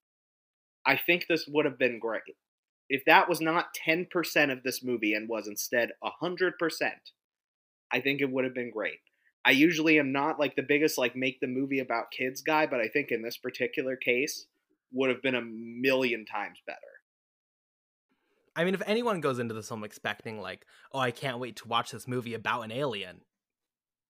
[0.85, 2.21] I think this would have been great.
[2.93, 5.89] If that was not 10% of this movie and was instead
[6.21, 6.51] 100%,
[7.91, 8.99] I think it would have been great.
[9.43, 12.79] I usually am not like the biggest like make the movie about kids guy, but
[12.79, 14.45] I think in this particular case
[14.91, 16.77] would have been a million times better.
[18.55, 21.67] I mean, if anyone goes into this film expecting like, oh, I can't wait to
[21.67, 23.21] watch this movie about an alien,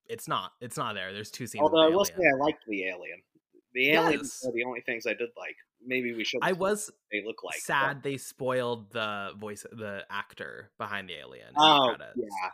[0.10, 0.52] it's not.
[0.60, 1.13] It's not there.
[1.13, 1.62] There's two scenes.
[1.63, 3.22] Although I will say I liked the alien.
[3.74, 4.46] The aliens Yes.
[4.46, 5.56] are the only things I did like.
[5.86, 6.39] Maybe we should.
[6.41, 11.48] I was They look like sad they spoiled the voice, the actor behind the alien.
[11.48, 12.50] in the Oh yeah,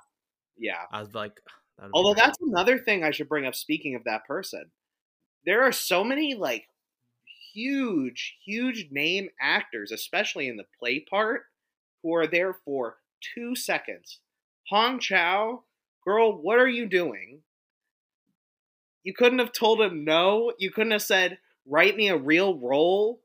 [0.58, 0.82] yeah.
[0.92, 1.40] I was like,
[1.94, 3.56] Although that's another thing I should bring up.
[3.56, 4.66] Speaking of that person,
[5.46, 6.66] there are so many like
[7.54, 11.44] huge, huge name actors, especially in the play part,
[12.04, 12.98] who are there for
[13.36, 14.20] two seconds.
[14.70, 15.64] Hong Chau,
[16.06, 17.42] girl, what are you doing?
[19.04, 20.54] You couldn't have told him no.
[20.60, 21.40] You couldn't have said,
[21.70, 23.22] "Write me a real role."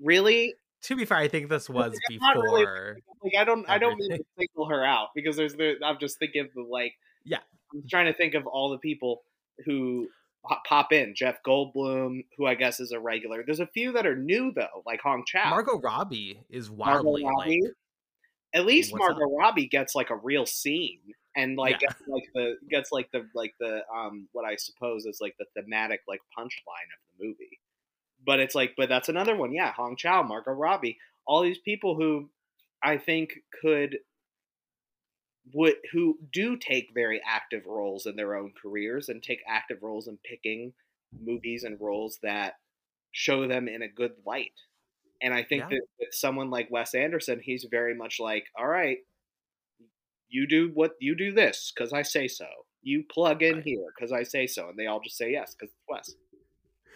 [0.00, 0.54] Really?
[0.82, 2.98] To be fair, I think this was It's not really- before.
[3.22, 6.18] Like I don't I don't mean to single her out because there's the I'm just
[6.18, 6.92] thinking of the like
[7.24, 7.38] Yeah.
[7.72, 9.22] I'm trying to think of all the people
[9.64, 10.08] who
[10.68, 13.42] pop in Jeff Goldblum who I guess is a regular.
[13.46, 15.48] There's a few that are new though like Hong Chau.
[15.48, 17.60] Margot Robbie is Margot wildly Robbie.
[17.62, 17.72] like
[18.52, 21.00] At least Margot Robbie gets like a real scene
[21.36, 21.80] and like Yeah.
[21.80, 25.46] gets like the gets like the like the um what I suppose is like the
[25.56, 27.60] thematic like punchline of the movie.
[28.24, 29.52] But it's like but that's another one.
[29.52, 32.30] Yeah, Hong Chau, Margot Robbie, all these people who
[32.82, 33.98] I think could
[35.52, 40.08] would who do take very active roles in their own careers and take active roles
[40.08, 40.72] in picking
[41.20, 42.54] movies and roles that
[43.12, 44.54] show them in a good light.
[45.22, 45.70] And I think Yeah.
[45.70, 48.98] that with someone like Wes Anderson, he's very much like, all right,
[50.34, 52.46] you do what you do this because I say so.
[52.82, 53.64] You plug in Right.
[53.64, 56.14] here because I say so, and they all just say yes because it's Wes.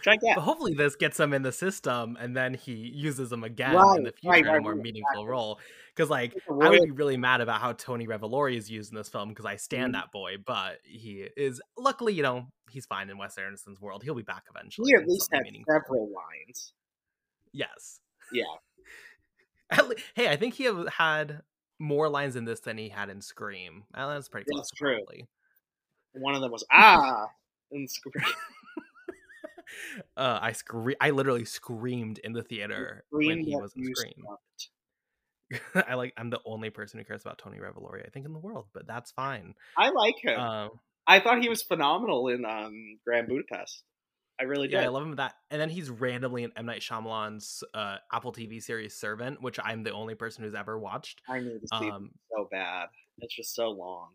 [0.06, 0.16] I.
[0.36, 3.98] But hopefully this gets him in the system and then he uses them again Right,
[3.98, 5.58] in the future right, in a more meaningful role.
[5.94, 9.08] Because like I would be really mad about how Tony Revolori is used in this
[9.08, 9.98] film because I stand Mhm.
[9.98, 14.02] that boy, but he is luckily, you know, he's fine in Wes Anderson's world.
[14.04, 14.90] He'll be back eventually.
[14.90, 15.72] He at least had meaningful.
[15.74, 16.74] several lines.
[17.52, 18.00] Yes.
[18.32, 18.44] Yeah.
[19.70, 21.42] At le- hey, I think he had
[21.78, 23.84] more lines in this than he had in Scream.
[23.94, 24.60] Uh, that's pretty close.
[24.60, 24.96] That's true.
[24.96, 25.28] Probably.
[26.12, 27.26] One of them was ah
[27.70, 28.24] in Scream.
[30.16, 34.24] Uh, I scre- I literally screamed in the theater when he was in Scream.
[35.88, 38.38] I like I'm the only person who cares about Tony Revolori, I think, in the
[38.38, 39.54] world, but that's fine.
[39.76, 40.38] I like him.
[40.38, 40.70] Um,
[41.06, 43.82] I thought he was phenomenal in um, Grand Budapest.
[44.40, 44.74] I really do.
[44.74, 44.86] yeah, did.
[44.86, 45.34] I love him that.
[45.50, 49.82] And then he's randomly in M Night Shyamalan's uh, Apple TV series Servant, which I'm
[49.82, 51.20] the only person who's ever watched.
[51.28, 52.88] I need to see Um, so bad.
[53.18, 54.10] It's just so long.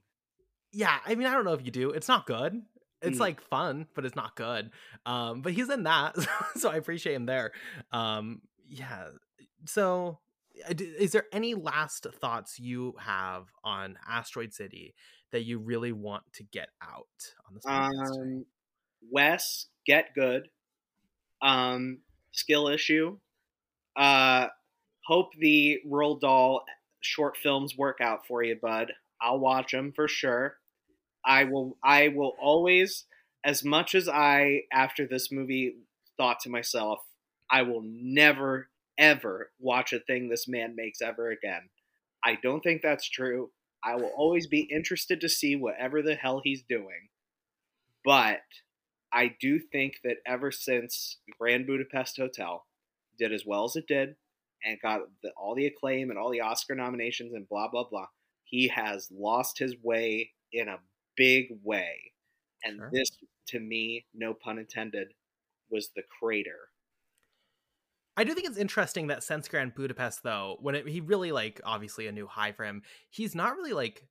[0.72, 1.92] yeah, I mean, I don't know if you do.
[1.92, 2.62] It's not good.
[3.02, 3.22] It's Mm.
[3.22, 4.72] like fun, but it's not good.
[5.06, 6.16] Um, but he's in that,
[6.56, 7.52] so I appreciate him there.
[7.92, 9.10] Um, yeah.
[9.66, 10.20] So,
[10.70, 14.96] is there any last thoughts you have on Asteroid City
[15.32, 17.08] that you really want to get out
[17.48, 18.22] on this podcast?
[18.22, 18.46] Um,
[19.12, 20.50] Wes, get good.
[21.42, 22.00] Um,
[22.32, 23.18] skill issue.
[23.96, 24.48] Uh,
[25.06, 26.64] hope the Roald Dahl
[27.02, 28.94] short films work out for you, bud.
[29.22, 30.58] I'll watch them for sure.
[31.26, 31.78] I will.
[31.84, 33.06] I will always,
[33.44, 35.76] as much as I after this movie
[36.18, 37.00] thought to myself,
[37.50, 41.70] I will never ever watch a thing this man makes ever again.
[42.24, 43.52] I don't think that's true.
[43.84, 47.10] I will always be interested to see whatever the hell he's doing.
[48.06, 48.42] But
[49.14, 52.66] I do think that ever since Grand Budapest Hotel
[53.20, 54.16] did as well as it did
[54.64, 58.08] and got the, all the acclaim and all the Oscar nominations and blah, blah, blah,
[58.44, 60.80] he has lost his way in a
[61.16, 62.14] big way.
[62.64, 62.90] And Sure.
[62.92, 63.10] this,
[63.50, 65.10] to me, no pun intended,
[65.70, 66.70] was the crater.
[68.16, 71.60] I do think it's interesting that since Grand Budapest, though, when it, he really like
[71.64, 74.08] obviously a new high for him, he's not really like.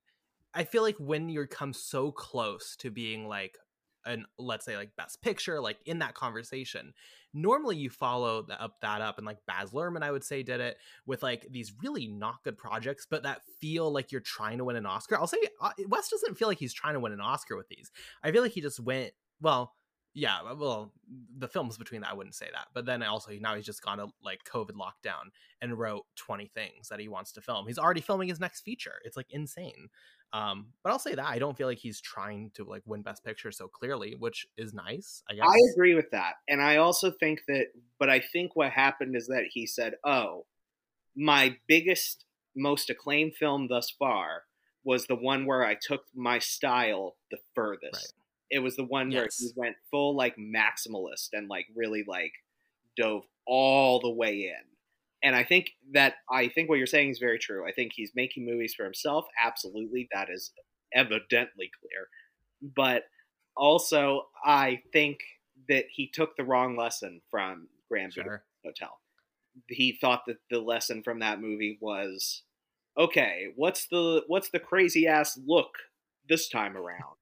[0.53, 3.57] I feel like when you come so close to being like
[4.05, 6.93] an let's say like best picture, like in that conversation,
[7.33, 10.77] normally you follow up that up, and like Baz Luhrmann, I would say, did it
[11.05, 14.75] with like these really not good projects, but that feel like you're trying to win
[14.75, 15.17] an Oscar.
[15.17, 17.91] I'll say uh, Wes doesn't feel like he's trying to win an Oscar with these.
[18.23, 19.73] I feel like he just went well
[20.13, 20.91] yeah, uh, well,
[21.37, 22.67] the films between that, I wouldn't say that.
[22.73, 26.89] But then also now he's just gone to like COVID lockdown and wrote 20 things
[26.89, 27.65] that he wants to film.
[27.67, 28.95] He's already filming his next feature.
[29.03, 29.89] It's like insane.
[30.31, 33.23] Um, but I'll say that I don't feel like he's trying to like win Best
[33.23, 35.23] Picture so clearly, which is nice.
[35.29, 37.67] I guess I agree with that, and I also think that.
[37.99, 40.47] But I think what happened is that he said, "Oh,
[41.15, 44.45] my biggest, most acclaimed film thus far
[44.83, 48.22] was the one where I took my style the furthest." Right.
[48.53, 52.33] It was the one where he went full like maximalist and like really like
[52.95, 54.63] dove all the way in.
[55.23, 57.67] And I think that I think what you're saying is very true.
[57.67, 59.25] I think he's making movies for himself.
[59.43, 60.51] Absolutely, that is
[60.93, 62.09] evidently clear.
[62.75, 63.05] But
[63.57, 65.17] also, I think
[65.67, 68.43] that he took the wrong lesson from Grand sure.
[68.63, 68.99] Hotel.
[69.67, 72.43] He thought that the lesson from that movie was,
[72.99, 75.71] okay, what's the what's the crazy ass look
[76.29, 77.17] this time around?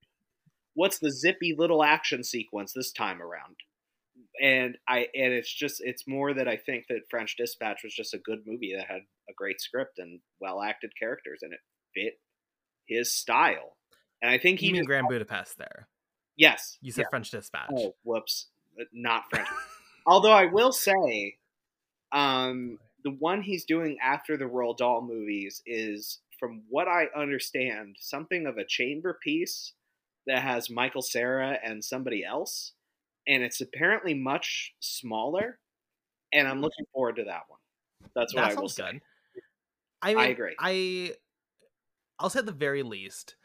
[0.74, 3.56] What's the zippy little action sequence this time around?
[4.42, 8.14] And I and it's just it's more that I think that French Dispatch was just
[8.14, 11.60] a good movie that had a great script and well acted characters and it
[11.94, 12.20] fit
[12.88, 13.78] his style.
[14.22, 15.88] And I think he You mean Grand Budapest there?
[16.38, 17.10] yes, You said yeah.
[17.10, 17.72] French Dispatch.
[17.76, 18.48] Oh, whoops.
[18.94, 19.48] Not French.
[20.06, 21.38] Although I will say,
[22.12, 27.98] um, the one he's doing after the Roald Dahl movies is, from what I understand,
[28.00, 29.74] something of a chamber piece
[30.28, 32.74] that has Michael Cera and somebody else,
[33.28, 35.60] and it's apparently much smaller.
[36.34, 36.64] And I'm mm-hmm.
[36.64, 37.60] looking forward to that one.
[38.16, 38.92] That's what that I will sounds say.
[38.94, 39.02] good.
[40.02, 40.56] I mean, agree.
[40.60, 41.14] I
[42.20, 43.36] I'll say at the very least,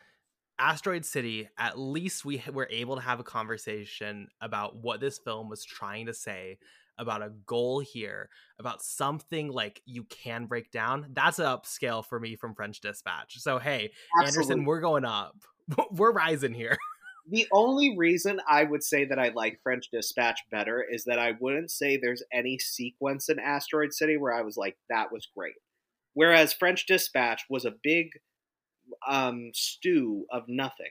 [0.59, 1.49] Asteroid City.
[1.59, 6.07] At least we were able to have a conversation about what this film was trying
[6.07, 6.59] to say
[6.99, 11.07] about a goal here, about something like you can break down.
[11.13, 13.39] That's an upscale for me from French Dispatch.
[13.39, 13.93] So hey,
[14.25, 15.37] Anderson, we're going up.
[15.91, 16.77] We're rising here.
[17.29, 21.33] The only reason I would say that I like French Dispatch better is that I
[21.41, 25.57] wouldn't say there's any sequence in Asteroid City where I was like, that was great.
[26.15, 28.11] Whereas French Dispatch was a big
[29.09, 30.91] um, stew of nothing.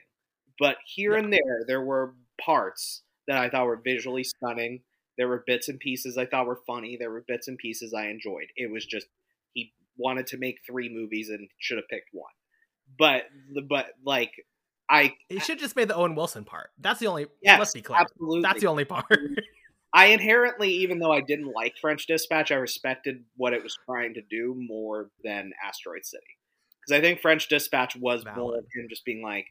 [0.58, 1.20] But here Yeah.
[1.20, 4.82] and there, there were parts that I thought were visually stunning.
[5.16, 6.98] There were bits and pieces I thought were funny.
[7.00, 8.48] There were bits and pieces I enjoyed.
[8.56, 9.06] It was just,
[9.54, 12.28] he wanted to make three movies and should have picked one.
[12.98, 13.22] But,
[13.70, 14.32] but like,
[14.88, 16.70] I It should just made the Owen Wilson part.
[16.78, 17.26] That's the only.
[17.42, 17.98] Yes, let's be clear.
[18.00, 18.42] absolutely.
[18.42, 19.06] That's the only part.
[19.92, 24.14] I inherently, even though I didn't like French Dispatch, I respected what it was trying
[24.14, 26.26] to do more than Asteroid City.
[26.80, 28.58] Because I think French Dispatch was more Valid.
[28.58, 29.46] of him just being like,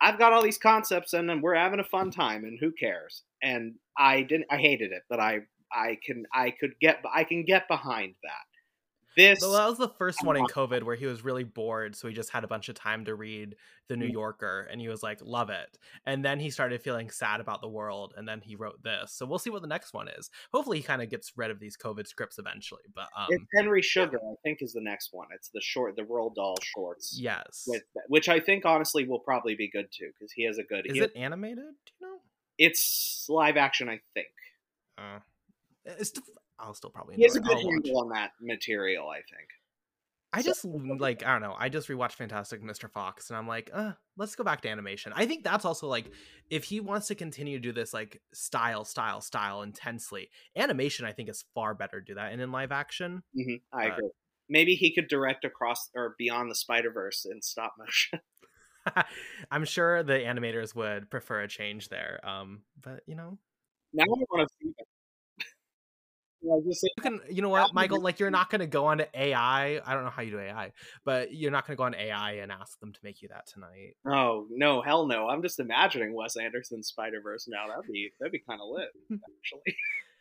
[0.00, 3.22] I've got all these concepts and we're having a fun time and who cares?
[3.42, 5.40] And I didn't, I hated it, but I,
[5.72, 8.53] I can, I could get, I can get behind that.
[9.16, 12.08] This, So that was the first one in COVID where he was really bored, so
[12.08, 13.56] he just had a bunch of time to read
[13.88, 13.96] The.
[13.96, 17.60] New Yorker, and he was like, "Love it." And then he started feeling sad about
[17.60, 19.12] the world, and then he wrote this.
[19.12, 20.30] So we'll see what the next one is.
[20.52, 22.82] Hopefully, he kind of gets rid of these COVID scripts eventually.
[22.94, 25.28] But um, it's Henry Sugar, I think, is the next one.
[25.34, 27.16] It's the short, the Roald Dahl shorts.
[27.20, 30.62] yes, With, which I think honestly will probably be good too because he has a
[30.64, 30.86] good.
[30.86, 31.58] is it animated?
[31.86, 32.16] Do you know?
[32.58, 34.28] It's live action, I think.
[34.96, 35.18] Uh,
[35.84, 36.12] it's
[36.58, 37.16] I'll still probably.
[37.16, 39.48] He has a good handle on that material, I think.
[40.32, 41.54] I So- just like I don't know.
[41.58, 42.90] I just rewatched Fantastic Mr.
[42.90, 45.12] Fox, and I'm like, uh, let's go back to animation.
[45.14, 46.10] I think that's also like
[46.50, 51.12] if he wants to continue to do this like style, style, style intensely, animation I
[51.12, 52.32] think is far better to do that.
[52.32, 54.10] And in live action, hmm I Uh, agree.
[54.48, 58.20] Maybe he could direct across or beyond the Spider Verse in stop motion.
[59.50, 62.20] I'm sure the animators would prefer a change there.
[62.22, 63.38] Um, but you know,
[63.92, 64.72] now I want to see
[66.44, 66.48] it.
[66.48, 68.00] Yeah, just say- you can, you know what, Michael?
[68.00, 69.80] Like you're not gonna go onto AI.
[69.84, 70.72] I don't know how you do AI,
[71.04, 73.96] but you're not gonna go on AI and ask them to make you that tonight.
[74.06, 75.28] oh no, hell no!
[75.28, 77.66] I'm just imagining Wes Anderson's Spider Verse now.
[77.68, 78.88] That'd be that'd be kind of lit,
[79.38, 79.76] actually.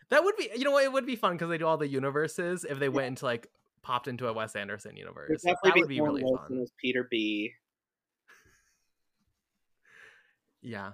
[0.10, 1.88] That would be, you know what, it would be fun because they do all the
[1.88, 2.66] universes.
[2.66, 3.48] If they went into like
[3.82, 6.66] popped into a Wes Anderson universe, that would be really fun.
[6.82, 7.52] Peter B.
[10.66, 10.92] Yeah,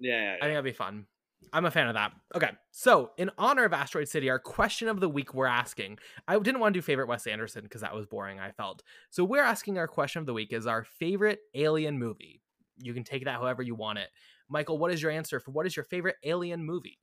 [0.00, 1.06] Yeah, yeah, I think that'd be fun.
[1.52, 2.12] I'm a fan of that.
[2.34, 5.98] Okay, so in honor of Asteroid City, our question of the week we're asking.
[6.26, 8.40] I didn't want to do favorite Wes Anderson because that was boring.
[8.40, 9.24] I felt so.
[9.24, 12.40] We're asking our question of the week is our favorite Alien movie.
[12.78, 14.08] You can take that however you want it.
[14.48, 16.98] Michael, what is your answer for what is your favorite Alien movie?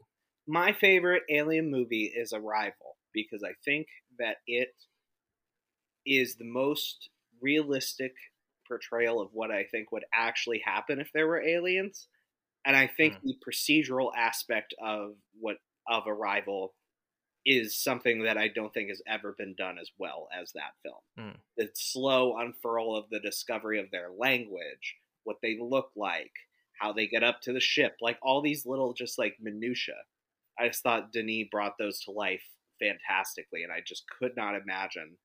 [0.50, 3.86] my favorite alien movie is Arrival because I think
[4.18, 4.70] that it
[6.08, 7.10] is the most
[7.40, 8.14] realistic
[8.68, 12.08] portrayal of what I think would actually happen if there were aliens.
[12.66, 13.28] And I think Hmm.
[13.28, 15.58] the procedural aspect of what
[15.88, 16.76] of Arrival
[17.46, 21.02] is something that I don't think has ever been done as well as that film.
[21.18, 21.40] Hmm.
[21.58, 26.34] The slow unfurl of the discovery of their language, what they look like,
[26.80, 30.04] how they get up to the ship, like all these little just like minutia.
[30.58, 32.44] I just thought Denis brought those to life
[32.80, 35.18] fantastically, and I just could not imagine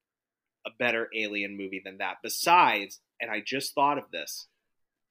[0.66, 2.18] a better alien movie than that.
[2.22, 4.48] Besides, and I just thought of this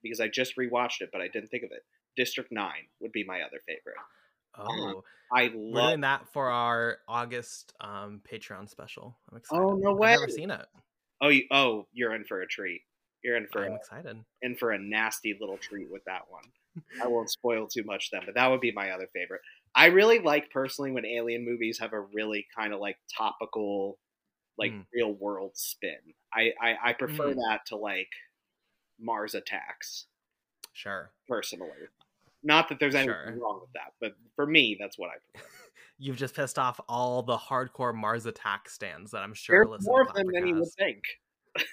[0.01, 1.85] because I just rewatched it, but I didn't think of it.
[2.15, 3.97] District Nine would be my other favorite.
[4.55, 5.89] Oh, I we're love.
[5.89, 9.19] doing that for our August um, Patreon special.
[9.31, 9.65] I'm excited.
[9.65, 10.67] Oh, no way I've never seen it.
[11.21, 12.81] Oh, you, oh, you're in for a treat.
[13.23, 14.25] You're in for I'm a, excited.
[14.41, 16.51] in for a nasty little treat with that one.
[17.01, 19.41] I won't spoil too much then, but that would be my other favorite.
[19.75, 23.99] I really like personally when alien movies have a really kind of like topical,
[24.57, 24.83] like Mm.
[24.93, 25.99] real world spin.
[26.33, 27.35] I I, I prefer Mm.
[27.35, 28.09] that to like
[28.99, 30.07] Mars Attacks
[30.73, 31.13] Sure.
[31.27, 31.87] personally.
[32.43, 33.37] Not that there's anything Sure.
[33.39, 35.47] wrong with that, but for me, that's what I prefer.
[35.99, 40.01] You've just pissed off all the hardcore Mars Attack stands that I'm sure There's more
[40.01, 41.03] of them than you would think.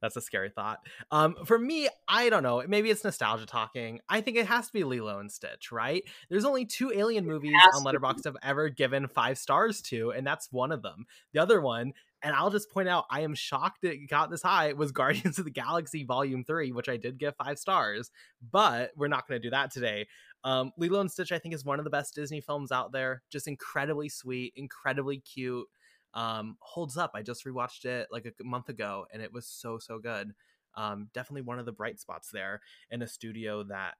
[0.00, 0.78] That's a scary thought.
[1.10, 2.62] Um, for me, I don't know.
[2.68, 4.00] Maybe it's nostalgia talking.
[4.08, 6.04] I think it has to be Lilo and Stitch, right?
[6.30, 7.82] There's only two Alien movies on.
[7.84, 11.06] Letterboxd I've ever given five stars to, and that's one of them.
[11.32, 14.68] The other one, and I'll just point out, I am shocked it got this high.
[14.68, 18.10] It was Guardians of the Galaxy Volume Three, which I did give five stars,
[18.50, 20.06] but we're not going to do that today.
[20.44, 23.22] Um, Lilo and Stitch, I think, is one of the best Disney films out there.
[23.30, 25.66] Just incredibly sweet, incredibly cute
[26.14, 29.78] um holds up i just rewatched it like a month ago and it was so
[29.78, 30.32] so good
[30.74, 32.60] um definitely one of the bright spots there
[32.90, 33.94] in a studio that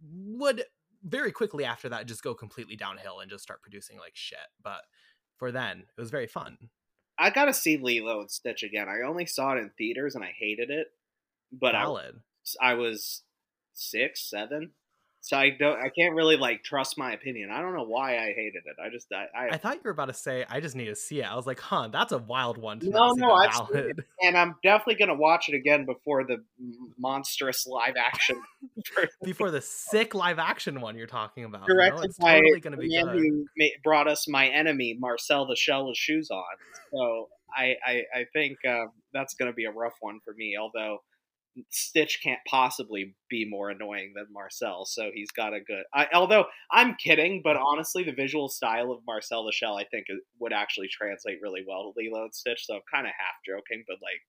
[0.00, 0.64] would
[1.02, 4.82] very quickly after that just go completely downhill and just start producing like shit but
[5.36, 6.56] for then it was very fun
[7.18, 8.88] I gotta see Lilo and Stitch again.
[8.88, 10.88] I only saw it in theaters and I hated it,
[11.52, 11.84] but I
[12.60, 13.22] I was
[13.72, 14.72] six, seven,
[15.28, 15.78] so I don't.
[15.78, 17.50] I can't really like trust my opinion.
[17.50, 18.76] I don't know why I hated it.
[18.82, 20.96] I just I, I, I thought you were about to say i just need to
[20.96, 23.70] see it i was like huh that's a wild one to No, no, I've
[24.22, 26.42] and I'm definitely gonna watch it again before the
[26.98, 28.40] monstrous live action.
[29.22, 31.80] before the sick live action one you're talking about you know?
[31.80, 35.56] directed it's by totally gonna be man good who brought us my enemy Marcel the
[35.56, 36.42] Shell with shoes on.
[36.92, 40.56] So I I, I think uh, that's gonna be a rough one for me.
[40.58, 41.02] Although
[41.70, 45.84] Stitch can't possibly be more annoying than Marcel, so he's got a good.
[45.94, 50.06] I, although I'm kidding, but honestly, the visual style of Marcel the Shell I think
[50.08, 52.64] it would actually translate really well to Lilo and Stitch.
[52.66, 54.20] So I'm kind of half joking, but like.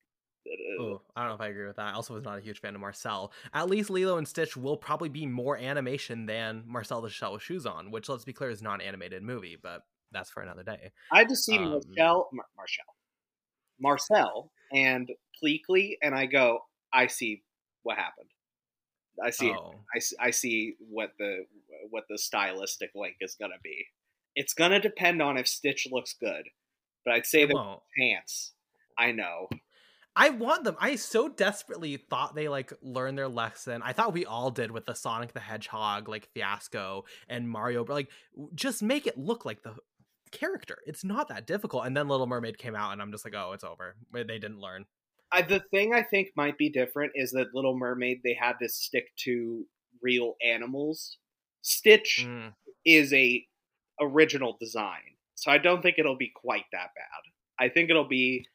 [0.81, 1.87] Ooh, I don't know if I agree with that.
[1.87, 3.31] I also was not a huge fan of Marcel.
[3.53, 7.43] At least Lilo and Stitch will probably be more animation than Marcel the Shell with
[7.43, 10.63] Shoes On, which let's be clear is not an animated movie, but that's for another
[10.63, 10.91] day.
[11.11, 12.85] I just see Um, Marcel, Mar- Marcel,
[13.79, 15.09] Marcel, and
[15.43, 16.59] Pleakley, and I go,
[16.93, 17.43] I see
[17.83, 18.29] what happened.
[19.23, 21.45] I see, Oh, I, I see what the
[21.89, 23.85] what the stylistic link is gonna be.
[24.35, 26.47] It's gonna depend on if Stitch looks good,
[27.03, 28.53] but I'd say the pants.
[28.97, 29.49] I know.
[30.15, 30.75] I want them.
[30.79, 33.81] I so desperately thought they like learned their lesson.
[33.83, 37.93] I thought we all did with the Sonic the Hedgehog like fiasco and Mario, but
[37.93, 38.09] like
[38.55, 39.75] just make it look like the
[40.31, 40.79] character.
[40.85, 41.85] It's not that difficult.
[41.85, 43.95] And then Little Mermaid came out, and I'm just like, oh, it's over.
[44.11, 44.85] They didn't learn.
[45.31, 48.69] I, the thing I think might be different is that Little Mermaid they had to
[48.69, 49.65] stick to
[50.01, 51.17] real animals.
[51.61, 52.53] Stitch Mm.
[52.85, 53.45] is a
[53.99, 55.17] original design.
[55.35, 57.21] So I don't think it'll be quite that bad.
[57.59, 58.47] I think it'll be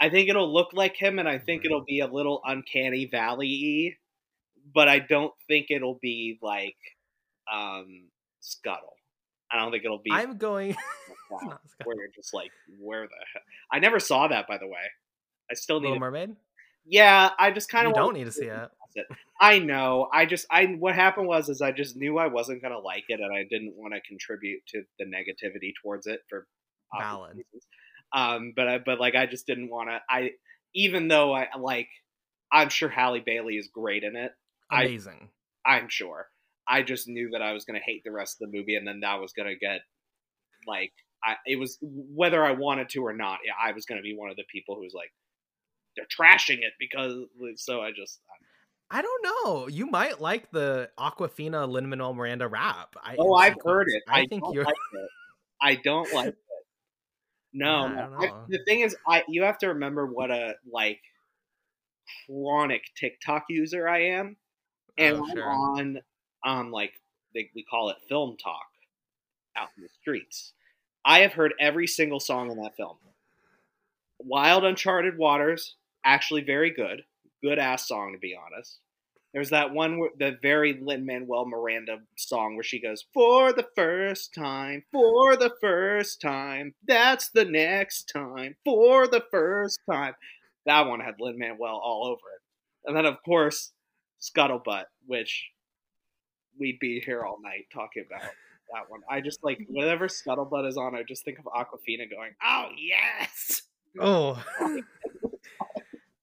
[0.00, 3.96] I think it'll look like him and I think it'll be a little uncanny valley
[4.74, 6.76] but I don't think it'll be like
[7.52, 8.08] um
[8.40, 8.94] Scuttle.
[9.50, 10.76] I don't think it'll be I'm going.
[11.30, 13.42] wow, where you're just like where the hell
[13.72, 14.86] I never saw that by the way.
[15.50, 16.36] I still need Little to, Mermaid.
[16.84, 18.70] Yeah, I just kind of don't need to see it.
[19.40, 20.08] I know.
[20.12, 23.20] I just I what happened was is I just knew I wasn't gonna like it
[23.20, 26.46] and I didn't want to contribute to the negativity towards it for
[26.98, 27.38] Valid.
[28.14, 30.00] Um, but I but like I just didn't want to.
[30.08, 30.30] I
[30.74, 31.88] even though I like
[32.52, 34.32] I'm sure Halle Bailey is great in it.
[34.70, 35.30] Amazing.
[35.64, 36.28] I'm sure.
[36.68, 39.00] I just knew that I was gonna hate the rest of the movie and then
[39.00, 39.80] that was gonna get
[40.66, 40.92] like
[41.22, 43.38] I it was whether I wanted to or not.
[43.60, 45.10] I was gonna be one of the people who's like
[45.96, 47.24] they're trashing it because
[47.56, 48.20] so I just
[48.90, 49.68] I don't know.
[49.68, 52.94] You might like the Awkwafina Lin Manuel Miranda rap.
[53.02, 54.04] I, Oh, I've heard it.
[54.08, 54.64] I, I, think you're.
[54.64, 55.08] like it.
[55.60, 56.36] I don't like it.
[57.52, 61.00] No, Yeah, I the thing is, I you have to remember what a like
[62.26, 64.36] chronic TikTok user I am,
[64.98, 65.50] and Oh, I'm sure.
[65.50, 65.98] on
[66.44, 66.92] on like
[67.34, 68.66] they, we call it film talk,
[69.56, 70.52] out in the streets.
[71.04, 72.96] I have heard every single song in that film.
[74.18, 75.76] Wild Uncharted Waters,
[76.06, 77.02] actually very good.
[77.42, 78.78] Good ass song, to be honest.
[79.34, 83.68] There's that one, where- the very Lin Manuel Miranda song where she goes, For the
[83.74, 90.14] first time, for the first time, that's the next time, for the first time.
[90.64, 92.42] That one had Lin Manuel all over it.
[92.86, 93.72] And then, of course,
[94.20, 95.50] Scuttlebutt, which
[96.58, 98.22] we'd be here all night talking about
[98.72, 99.02] that one.
[99.10, 103.62] I just like, whenever Scuttlebutt is on, I just think of Awkwafina going, Oh, yes!
[104.00, 104.42] Oh.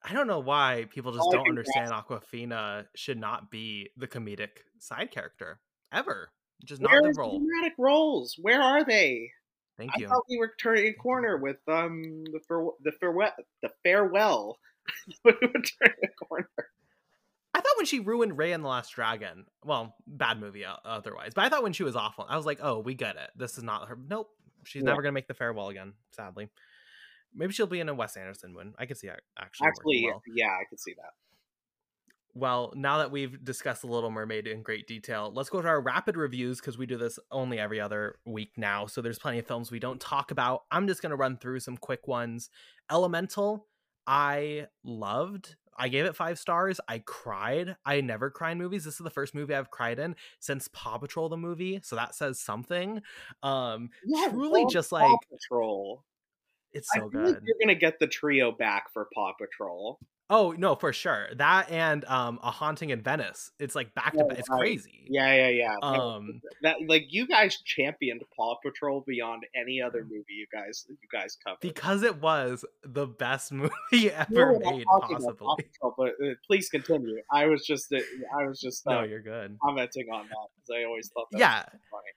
[0.03, 4.49] I don't know why people just don't understand Awkwafina should not be the comedic
[4.79, 5.59] side character
[5.93, 6.29] ever.
[6.65, 7.39] Just not Where the role.
[7.39, 8.35] dramatic roles?
[8.41, 9.29] Where are they?
[9.77, 10.05] Thank I you.
[10.05, 12.01] I thought we were turning a corner with um
[12.31, 13.31] the fare- the farewell
[13.61, 14.57] the farewell.
[15.25, 16.49] we were turning a corner.
[17.55, 21.45] I thought when she ruined Raya and the Last Dragon, well, bad movie otherwise, but
[21.45, 23.29] I thought when she was awful, I was like, oh, we get it.
[23.35, 23.97] This is not her.
[24.09, 24.29] Nope,
[24.65, 24.89] she's Yeah.
[24.89, 25.93] never gonna make the farewell again.
[26.11, 26.49] Sadly,
[27.35, 28.73] maybe she'll be in a Wes Anderson one.
[28.77, 29.67] I could see actually.
[29.67, 30.21] Actually, well.
[30.33, 31.11] yeah, I could see that.
[32.35, 35.79] Well, now that we've discussed The Little Mermaid in great detail, let's go to our
[35.79, 38.87] rapid reviews because we do this only every other week now.
[38.87, 40.63] So there's plenty of films we don't talk about.
[40.71, 42.49] I'm just going to run through some quick ones.
[42.91, 43.67] Elemental,
[44.07, 45.55] I loved.
[45.77, 46.79] I gave it five stars.
[46.87, 47.75] I cried.
[47.85, 48.83] I never cry in movies.
[48.83, 52.15] This is the first movie I've cried in since Paw Patrol the movie, so that
[52.15, 53.01] says something.
[53.43, 56.03] Um, Yeah, truly just Paw like Patrol.
[56.73, 59.99] It's I so feel like you're gonna get the trio back for Paw Patrol.
[60.29, 61.27] Oh no, for sure.
[61.35, 63.51] That and um, a haunting in Venice.
[63.59, 64.39] It's like back to Oh, back.
[64.39, 65.05] It's crazy.
[65.09, 65.75] Yeah, yeah, yeah.
[65.83, 70.95] Um, that like you guys championed Paw Patrol beyond any other movie you guys you
[71.11, 71.59] guys covered.
[71.59, 75.65] because it was the best movie ever made, talking about, Paw possibly.
[75.73, 77.17] Patrol, but uh, please continue.
[77.29, 77.97] I was just uh,
[78.39, 79.57] I was just uh, No, you're good.
[79.61, 82.11] commenting on that because I always thought that Yeah, was funny.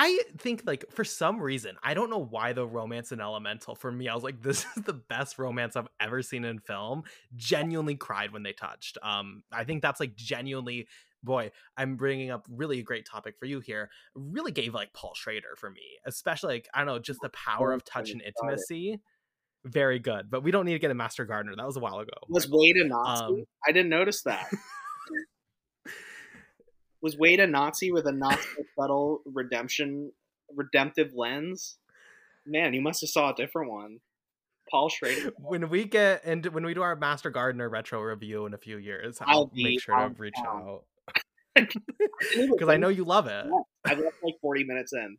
[0.00, 3.90] I think like for some reason, I don't know why the romance in Elemental for
[3.90, 7.02] me, I was like, this is the best romance I've ever seen in film.
[7.34, 8.96] Genuinely cried when they touched.
[9.02, 10.86] Um, I think that's like genuinely.
[11.24, 13.90] Boy, I'm bringing up really a great topic for you here.
[14.14, 17.72] Really gave like Paul Schrader for me, especially like I don't know, just the power
[17.72, 19.00] of touch and intimacy.
[19.64, 21.56] Very good, but we don't need to get a Master Gardener.
[21.56, 22.12] That was a while ago.
[22.28, 23.24] Was Wade a Nazi?
[23.24, 24.46] Um, I didn't notice that.
[27.02, 30.12] was Wade a Nazi with a not so subtle redemption
[30.54, 31.78] redemptive lens?
[32.46, 33.98] Man, you must have saw a different one.
[34.70, 35.32] Paul Schrader.
[35.38, 38.76] when we get and when we do our Master Gardener retro review in a few
[38.76, 40.84] years, I'll I'll be make sure to reach out
[41.56, 43.46] Because I know you love it.
[43.86, 45.16] I left like forty minutes in.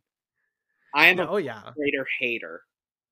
[0.94, 1.72] I am a Oh yeah.
[1.74, 2.62] Schrader hater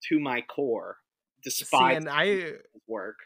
[0.08, 0.96] to my core.
[1.44, 2.54] See, Despise and I
[2.86, 3.16] work.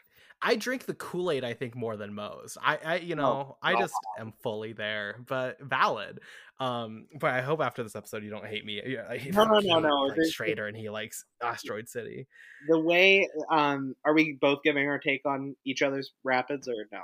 [0.43, 1.43] I drink the Kool Aid.
[1.43, 2.57] I think more than most.
[2.61, 6.19] I, I you know, I just am fully there, but valid.
[6.59, 8.81] Um, but I hope after this episode you don't hate me.
[8.85, 12.27] Yeah, I hate No, no, no, no, Like Schrader, and he likes Asteroid City.
[12.69, 17.03] The way um are we both giving our take on each other's rapids or no?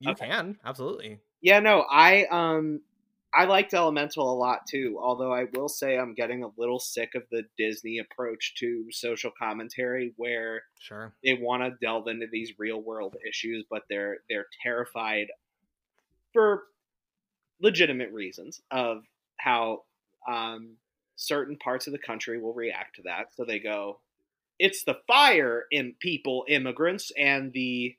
[0.00, 0.26] You Okay.
[0.26, 1.20] can absolutely.
[1.42, 2.80] Yeah, no, I um
[3.32, 7.14] I liked Elemental a lot too, although I will say I'm getting a little sick
[7.14, 11.12] of the Disney approach to social commentary where Sure.
[11.24, 15.28] they want to delve into these real world issues but they're they're terrified
[16.32, 16.64] for
[17.60, 19.04] legitimate reasons of
[19.38, 19.84] how
[20.26, 20.76] um
[21.16, 23.32] certain parts of the country will react to that.
[23.34, 24.00] So they go
[24.58, 27.96] it's the fire in people immigrants and the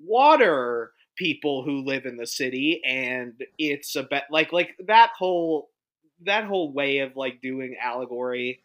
[0.00, 5.68] water people who live in the city and it's a bet like like that whole
[6.24, 8.62] that whole way of like doing allegory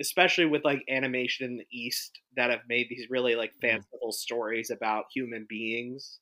[0.00, 3.72] especially with like animation in the east that have made these really like mm-hmm.
[3.72, 6.20] fanciful stories about human beings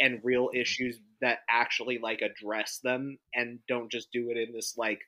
[0.00, 4.74] and real issues that actually like address them and don't just do it in this
[4.76, 5.02] like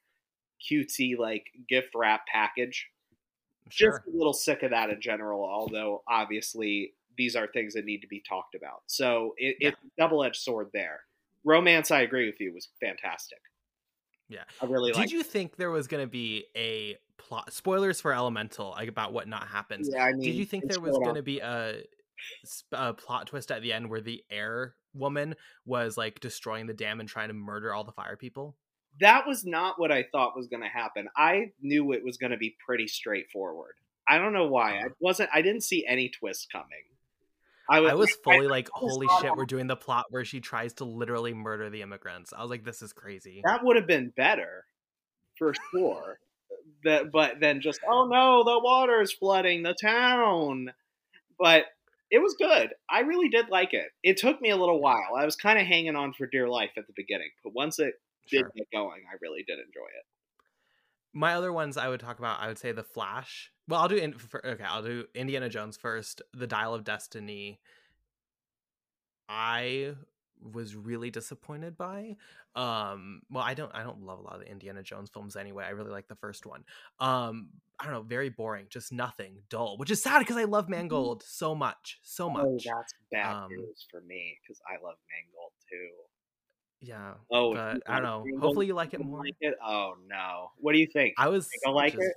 [0.70, 2.86] cutesy like gift wrap package
[3.68, 3.90] Sure.
[3.90, 5.44] just a little sick of that in general.
[5.44, 10.24] Although obviously these are things that need to be talked about, so it, it's double
[10.24, 11.00] edged sword there.
[11.44, 13.38] Romance, I agree with you, was fantastic.
[14.28, 14.42] Yeah.
[14.60, 18.70] I really Did you think there was going to be a plot spoilers for Elemental,
[18.70, 19.88] like about what not happens?
[19.92, 21.82] Yeah, I mean, Did you think there was going going to be a,
[22.72, 27.00] a plot twist at the end where the air woman was like destroying the dam
[27.00, 28.56] and trying to murder all the fire people?
[28.98, 31.08] That was not what I thought was going to happen.
[31.16, 33.74] I knew it was going to be pretty straightforward.
[34.08, 34.76] I don't know why.
[34.76, 34.88] I uh-huh.
[35.00, 35.30] wasn't.
[35.32, 36.84] I didn't see any twist coming.
[37.68, 40.40] I was fully I- like, I was holy shit, we're doing the plot where she
[40.40, 42.32] tries to literally murder the immigrants.
[42.36, 43.42] I was like, this is crazy.
[43.44, 44.64] That would have been better,
[45.38, 46.18] for sure.
[46.84, 50.72] that, but then just oh no, the water's flooding the town.
[51.38, 51.64] But
[52.10, 52.70] it was good.
[52.88, 53.88] I really did like it.
[54.02, 55.14] It took me a little while.
[55.18, 57.94] I was kind of hanging on for dear life at the beginning, but once it
[58.30, 60.06] did get going, I really did enjoy it.
[61.16, 63.50] My other ones I would talk about, I would say The Flash.
[63.66, 64.64] Well, I'll do in, for, okay.
[64.64, 66.20] I'll do Indiana Jones first.
[66.34, 67.58] The Dial of Destiny.
[69.26, 69.94] I
[70.42, 72.16] was really disappointed by.
[72.54, 75.64] Um, well, I don't I don't love a lot of the Indiana Jones films anyway.
[75.64, 76.64] I really like the first one.
[77.00, 77.48] Um,
[77.78, 81.22] I don't know, very boring, just nothing, dull, which is sad because I love Mangold
[81.22, 82.44] so much, so much.
[82.46, 85.88] Oh, that's bad Um, news for me because I love Mangold too.
[86.80, 87.14] Yeah.
[87.30, 88.24] Oh, but I don't know.
[88.40, 89.20] Hopefully you like it more.
[89.20, 89.54] Like it?
[89.64, 90.50] Oh no!
[90.58, 91.14] What do you think?
[91.18, 92.14] I was don't like just- it?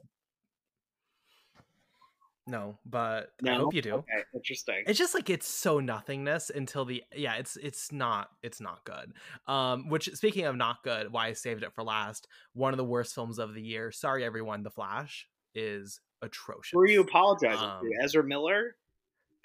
[2.47, 3.93] No, but I hope you do.
[3.95, 4.83] Okay, interesting.
[4.87, 9.13] It's just like it's so nothingness until the yeah, it's it's not it's not good.
[9.45, 12.83] Um which speaking of not good, why I saved it for last, one of the
[12.83, 13.91] worst films of the year.
[13.91, 16.71] Sorry everyone, The Flash is atrocious.
[16.73, 18.03] Who are you apologizing Um, to?
[18.03, 18.75] Ezra Miller?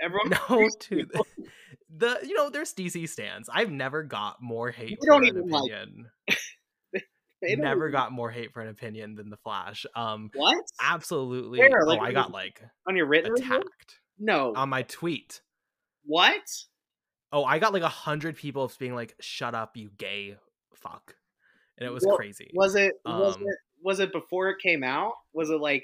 [0.01, 0.31] Everyone.
[0.51, 1.25] No, to the,
[1.97, 3.49] the you know, there's DC stands.
[3.53, 5.33] I've never got more hate for an like-
[5.71, 6.07] opinion.
[7.47, 9.85] Don't never even- got more hate for an opinion than The Flash.
[9.95, 11.85] Um what absolutely Where?
[11.85, 13.47] Like, oh, I got like on your written review?
[13.57, 14.55] attacked No.
[14.57, 15.43] on my tweet.
[16.05, 16.41] what?
[17.33, 20.37] Oh, I got like a hundred people being like, "Shut up, you gay
[20.75, 21.17] fuck,"
[21.77, 22.49] and it was Well, crazy.
[22.55, 22.95] Was it?
[23.05, 23.57] was Um, it?
[23.83, 25.13] Was it before it came out?
[25.33, 25.83] Was it like?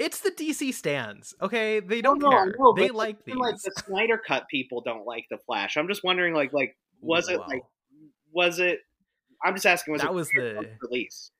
[0.00, 1.78] It's the DC stands, okay?
[1.78, 2.54] They oh, don't no, care.
[2.58, 3.36] know, they like these.
[3.36, 5.76] Like the Snyder Cut people don't like the Flash.
[5.76, 7.62] I'm just wondering, like, like was it like,
[8.32, 8.78] was it?
[9.44, 9.92] I'm just asking.
[9.92, 11.30] Was That it was the- release?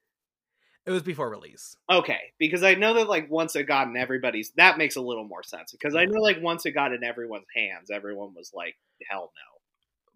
[0.85, 1.75] It was before release.
[1.91, 5.25] Okay, because I know that like once it got in everybody's, that makes a little
[5.27, 5.73] more sense.
[5.73, 8.77] Because I know like once it got in everyone's hands, everyone was like,
[9.11, 9.60] "Hell no."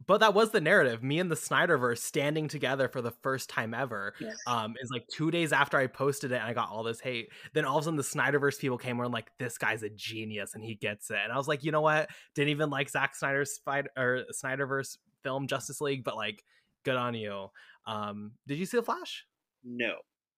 [0.06, 1.02] But that was the narrative.
[1.02, 4.14] Me and the Snyderverse standing together for the first time ever.
[4.20, 4.36] Yes.
[4.46, 7.30] Um, is like two days after I posted it and I got all this hate.
[7.52, 9.90] Then all of a sudden the Snyderverse people came and were like, "This guy's a
[9.90, 12.10] genius and he gets it." And I was like, you know what?
[12.34, 16.44] Didn't even like Zack Snyder's Spider or Snyderverse film Justice League, but like,
[16.84, 17.50] good on you.
[17.86, 19.24] Um, did you see the Flash?
[19.64, 19.94] No,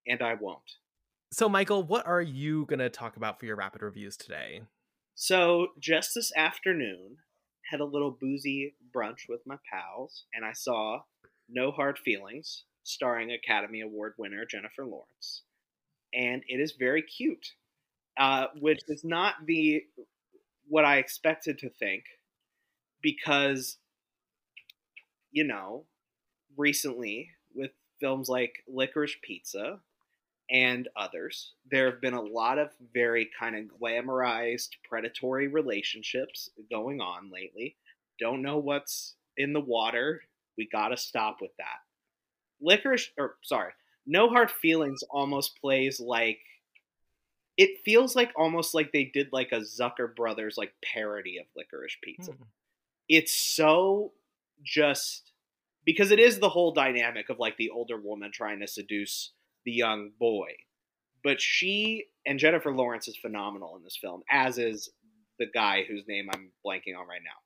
[0.07, 0.77] and I won't.
[1.33, 4.63] So, Michael, what are you going to talk about for your rapid reviews today?
[5.17, 7.17] So just this afternoon,
[7.71, 11.01] had a little boozy brunch with my pals, and I saw
[11.49, 15.43] No Hard Feelings, starring Academy Award winner Jennifer Lawrence,
[16.15, 17.55] and it is very cute,
[18.19, 19.85] uh, which is not the
[20.69, 22.05] what I expected to think,
[23.03, 23.79] because
[25.33, 25.85] you know,
[26.57, 29.81] recently with films like Licorice Pizza
[30.51, 37.01] and others, there have been a lot of very kind of glamorized predatory relationships going
[37.01, 37.77] on lately.
[38.21, 40.23] Don't know what's in the water.
[40.57, 41.81] We got to stop with that.
[42.63, 43.73] Licorice, or sorry,
[44.07, 46.39] No Hard Feelings almost plays like
[47.57, 51.97] it feels like almost like they did like a Zucker Brothers like parody of Licorice
[52.03, 52.43] Pizza Hmm.
[53.09, 54.13] it's so
[54.63, 55.33] just
[55.85, 59.33] because it is the whole dynamic of like the older woman trying to seduce
[59.67, 60.49] the young boy.
[61.23, 64.89] But she and Jennifer Lawrence is phenomenal in this film, as is
[65.39, 67.39] the guy whose name I'm blanking on right now.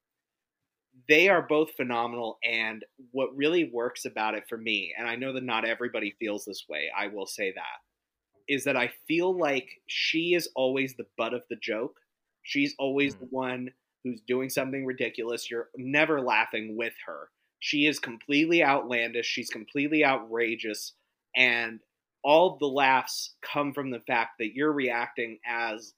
[1.09, 5.33] They are both phenomenal, and what really works about it for me, and I know
[5.33, 9.69] that not everybody feels this way, I will say that, is that I feel like
[9.87, 11.99] she is always the butt of the joke.
[12.43, 13.21] She's always Hmm.
[13.21, 15.51] the one who's doing something ridiculous.
[15.51, 17.31] You're never laughing with her.
[17.61, 19.27] She is completely outlandish.
[19.27, 20.95] She's completely outrageous.
[21.37, 21.81] And
[22.23, 25.95] all the laughs come from the fact that you're reacting as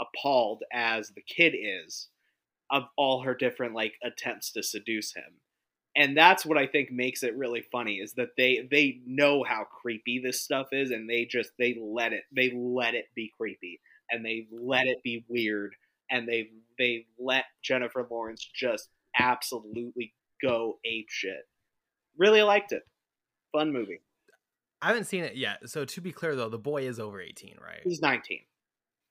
[0.00, 2.08] appalled as the kid is
[2.70, 5.40] of all her different like attempts to seduce him.
[5.96, 9.64] And that's what I think makes it really funny is that they they know how
[9.64, 13.80] creepy this stuff is and they just they let it they let it be creepy
[14.10, 15.74] and they let it be weird
[16.10, 21.48] and they they let Jennifer Lawrence just absolutely go ape shit.
[22.16, 22.82] Really liked it.
[23.52, 24.00] Fun movie.
[24.82, 25.68] I haven't seen it yet.
[25.68, 27.80] So, to be clear, though, the boy is over 18, right?
[27.84, 28.40] He's 19.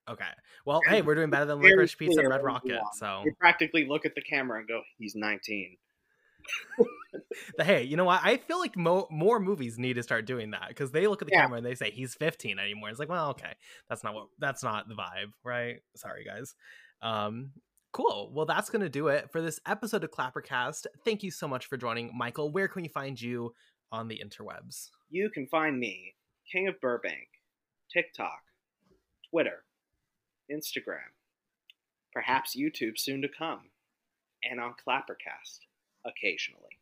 [0.09, 0.25] Okay.
[0.65, 2.79] Well, hey, we're doing better than Licorice Pizza and Red Rocket.
[2.97, 5.77] So, You practically look at the camera and go, "He's 19."
[7.57, 8.21] the- hey, you know what?
[8.23, 11.27] I feel like mo- more movies need to start doing that because they look at
[11.27, 11.41] the Yeah.
[11.43, 12.89] camera and they say he's 15 anymore.
[12.89, 13.53] It's like, well, okay,
[13.87, 15.81] that's not what that's not the vibe, right?
[15.95, 16.55] Sorry, guys.
[17.01, 17.51] Um,
[17.91, 18.31] cool.
[18.33, 20.87] Well, that's gonna do it for this episode of Clappercast.
[21.05, 22.51] Thank you so much for joining, Michael.
[22.51, 23.53] Where can we find you
[23.91, 24.89] on the interwebs?
[25.11, 26.13] You can find me,
[26.51, 27.27] King of Burbank,
[27.91, 28.43] TikTok,
[29.29, 29.63] Twitter,
[30.51, 31.13] Instagram,
[32.13, 33.71] perhaps YouTube soon to come,
[34.43, 35.61] and on Clappercast
[36.05, 36.78] occasionally.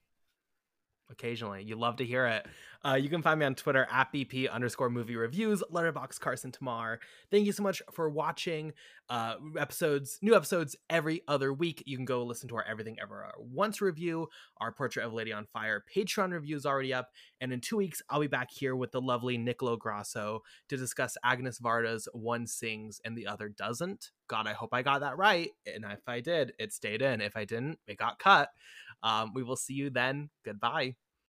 [1.09, 1.63] Occasionally.
[1.63, 2.45] You love to hear it.
[2.85, 6.99] Uh, you can find me on Twitter at BP underscore movie reviews, Letterboxd Carson Timar.
[7.31, 8.73] Thank you so much for watching
[9.09, 11.83] uh, episodes, new episodes every other week.
[11.85, 14.27] You can go listen to our Everything Ever Once review,
[14.57, 17.09] our Portrait of Lady on Fire Patreon review is already up.
[17.41, 21.17] And in two weeks, I'll be back here with the lovely Nicolo Grasso to discuss
[21.23, 24.11] Agnes Varda's One Sings and the Other Doesn't.
[24.27, 25.51] God, I hope I got that right.
[25.73, 27.21] And if I did, it stayed in.
[27.21, 28.49] If I didn't, it got cut.
[29.03, 30.29] Um, we will see you then.
[30.45, 30.95] Goodbye.